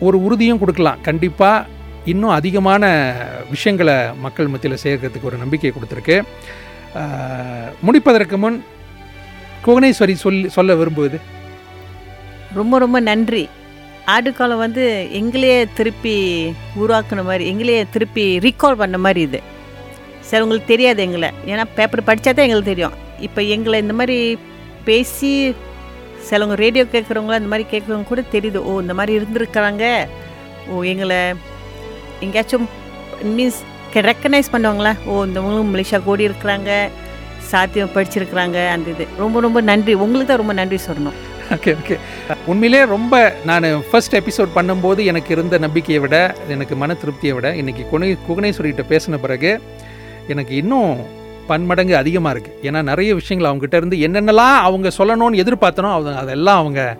ஒரு 0.06 0.16
உறுதியும் 0.26 0.60
கொடுக்கலாம். 0.62 1.02
கண்டிப்பாக 1.08 1.66
இன்னும் 2.12 2.36
அதிகமான 2.38 2.84
விஷயங்களை 3.52 3.96
மக்கள் 4.24 4.52
மத்தியில் 4.52 4.82
சேர்க்கறதுக்கு 4.84 5.30
ஒரு 5.30 5.42
நம்பிக்கையை 5.42 5.72
கொடுத்துருக்கு. 5.74 6.16
முடிப்பதற்கு 7.86 8.36
முன் 8.44 8.58
குகனேஸ்வரி 9.66 10.14
சொல்லி 10.24 10.48
சொல்ல 10.56 10.74
விரும்புவது? 10.80 11.18
ரொம்ப 12.58 12.78
ரொம்ப 12.84 12.98
நன்றி. 13.10 13.44
ஆடுகாலம் 14.12 14.62
வந்து 14.64 15.08
எங்களையே 15.20 15.66
திருப்பி 15.74 16.14
உருவாக்குன 16.80 17.24
மாதிரி 17.24 17.44
எங்களையே 17.52 17.86
திருப்பி 17.90 18.38
ரீகால் 18.38 18.80
பண்ண 18.82 18.98
மாதிரி 18.98 19.20
இது. 19.20 19.40
சரி 20.20 20.42
உங்களுக்கு 20.42 20.72
தெரியாது 20.72 21.02
எங்களை. 21.02 21.30
ஏன்னா 21.46 21.64
பேப்பர் 21.74 22.06
படித்தா 22.06 22.32
தான் 22.32 22.46
எங்களுக்கு 22.46 22.72
தெரியும். 22.72 22.92
இப்போ 23.20 23.42
எங்களை 23.42 23.80
இந்த 23.80 23.92
மாதிரி 23.92 24.38
பேசி 24.84 25.54
சிலவங்க 26.28 26.54
ரேடியோ 26.64 26.84
கேட்குறவங்கள 26.84 27.38
இந்த 27.42 27.50
மாதிரி 27.52 27.68
கேட்குறவங்க 27.72 28.10
கூட 28.12 28.22
தெரியுது. 28.34 28.56
ஓ 28.56 28.80
இந்த 28.80 28.94
மாதிரி 28.94 29.18
இருந்திருக்கிறாங்க. 29.18 30.06
ஓ 30.68 30.82
எங்களை 30.82 31.20
எங்கேயாச்சும் 32.20 32.68
மீன்ஸ் 33.36 33.60
ரெக்கனைஸ் 33.94 34.52
பண்ணுவாங்களா? 34.52 34.92
ஓ 35.06 35.24
இந்தவங்களும் 35.24 35.72
மலேசியா 35.74 36.02
கூடி 36.02 36.28
இருக்கிறாங்க 36.28 36.90
சாத்தியம் 37.50 37.94
படிச்சிருக்கிறாங்க. 37.94 38.68
அந்த 38.68 38.90
இது. 38.90 39.06
ரொம்ப 39.18 39.40
ரொம்ப 39.40 39.60
நன்றி. 39.60 39.94
உங்களுக்கு 39.94 40.30
தான் 40.30 40.42
ரொம்ப 40.42 40.52
நன்றி 40.52 40.78
சொல்லணும். 40.86 41.18
Okay 41.50 41.76
okay. 41.80 41.96
உண்மையிலே 42.46 42.85
ரொம்ப 42.85 43.35
நான் 43.44 43.83
ஃபர்ஸ்ட் 43.90 44.16
எபிசோட் 44.16 44.54
பண்ணும்போது 44.54 45.04
எனக்கு 45.04 45.33
இருந்த 45.33 45.59
நம்பிக்கையை 45.59 46.02
விட 46.02 46.35
எனக்கு 46.48 46.76
மன 46.76 46.96
திருப்தியை 47.04 47.35
விட 47.35 47.54
இன்றைக்கி 47.54 47.88
குணை 47.88 48.16
குகனேஸ்வரிகிட்ட 48.28 48.85
பேசின 48.88 49.18
பிறகு 49.18 49.61
எனக்கு 50.28 50.57
இன்னும் 50.57 50.96
பன்மடங்கு 51.46 51.96
அதிகமாக 51.96 52.38
இருக்குது 52.38 52.61
ஏன்னா 52.62 52.83
நிறைய 52.83 53.14
விஷயங்கள் 53.14 53.50
அவங்ககிட்ட 53.50 53.74
இருந்து 53.74 53.96
என்னென்னலாம் 53.96 54.57
அவங்க 54.59 54.90
சொல்லணும்னு 54.98 55.42
எதிர்பார்த்தனோ 55.44 55.90
அவங்க 55.90 56.14
அதெல்லாம் 56.14 56.57
அவங்க 56.57 56.96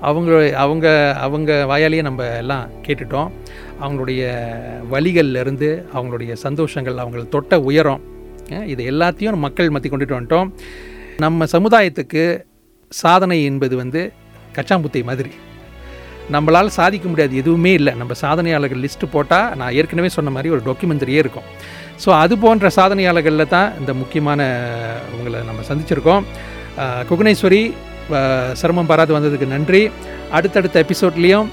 அவங்க 0.00 0.52
அவங்க 0.56 1.16
அவங்க 1.20 1.66
வாயாலேயே 1.70 2.02
நம்ம 2.02 2.36
எல்லாம் 2.36 2.68
கேட்டுட்டோம். 2.86 3.30
அவங்களுடைய 3.82 4.22
வழிகள்லேருந்து 4.92 5.84
அவங்களுடைய 5.94 6.32
சந்தோஷங்கள் 6.42 7.00
அவங்கள 7.04 7.28
தொட்ட 7.28 7.60
உயரம் 7.60 8.02
இது 8.66 8.84
எல்லாத்தையும் 8.90 9.36
மக்கள் 9.36 9.70
மத்தி 9.70 9.88
கொண்டுட்டு 9.90 10.16
வந்துட்டோம். 10.18 10.50
நம்ம 11.18 11.44
சமுதாயத்துக்கு 11.44 12.44
சாதனை 13.00 13.38
என்பது 13.50 13.74
வந்து 13.82 14.00
கச்சாம்புத்தை 14.56 15.02
மாதிரி. 15.10 15.32
நம்மளால் 16.34 16.76
சாதிக்க 16.78 17.06
முடியாது 17.12 17.34
எதுவுமே 17.42 17.72
இல்லை. 17.78 17.92
நம்ம 18.00 18.12
சாதனையாளர்கள் 18.24 18.82
லிஸ்ட்டு 18.84 19.12
போட்டால் 19.14 19.48
நான் 19.60 19.74
ஏற்கனவே 19.80 20.10
சொன்ன 20.16 20.32
மாதிரி 20.36 20.52
ஒரு 20.56 20.62
டாக்குமெண்ட்ரியே 20.68 21.20
இருக்கும். 21.24 21.48
ஸோ 22.02 22.08
அது 22.22 22.34
போன்ற 22.44 22.68
சாதனையாளர்களில் 22.76 23.52
தான் 23.56 23.68
இந்த 23.80 23.92
முக்கியமான 24.02 24.40
உங்களை 25.16 25.40
நம்ம 25.50 25.64
சந்திச்சிருக்கோம். 25.70 26.24
குகனேஸ்வரி 27.10 27.62
சிரமம் 28.60 28.88
பாராது 28.90 29.12
வந்ததுக்கு 29.16 29.46
நன்றி. 29.54 29.82
அடுத்தடுத்த 30.38 30.76
எபிசோட்லேயும் 30.84 31.50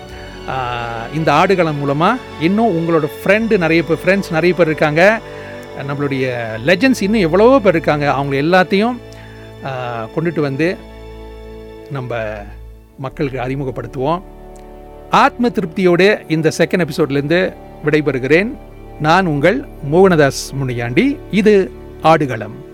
இந்த 1.18 1.30
ஆடுகளம் 1.40 1.80
மூலமாக 1.82 2.22
இன்னும் 2.48 2.76
உங்களோட 2.78 3.08
ஃப்ரெண்டு 3.18 3.58
நிறைய 3.64 3.82
பேர் 3.90 4.02
ஃப்ரெண்ட்ஸ் 4.04 4.32
நிறைய 4.38 4.54
பேர் 4.60 4.72
இருக்காங்க. 4.72 5.02
நம்மளுடைய 5.90 6.24
லெஜண்ட்ஸ் 6.70 7.04
இன்னும் 7.08 7.26
எவ்வளவோ 7.28 7.60
பேர் 7.66 7.78
இருக்காங்க. 7.78 8.08
அவங்க 8.20 8.36
எல்லாத்தையும் 8.44 8.98
கொண்டுட்டு 10.16 10.42
வந்து 10.48 10.68
நம்ம 11.92 12.34
மக்களுக்கு 12.98 13.40
அறிமுகப்படுத்துவோம். 13.40 14.22
ஆத்ம 15.10 15.50
திருப்தியோடு 15.50 16.32
இந்த 16.32 16.52
செகண்ட் 16.58 16.88
எபிசோட்லேருந்து 16.88 17.54
விடைபெறுகிறேன். 17.86 18.58
நான் 19.00 19.26
உங்கள் 19.26 19.66
மோகனதாஸ் 19.92 20.54
முனியாண்டி. 20.54 21.18
இது 21.32 21.72
ஆடுகளம். 22.02 22.70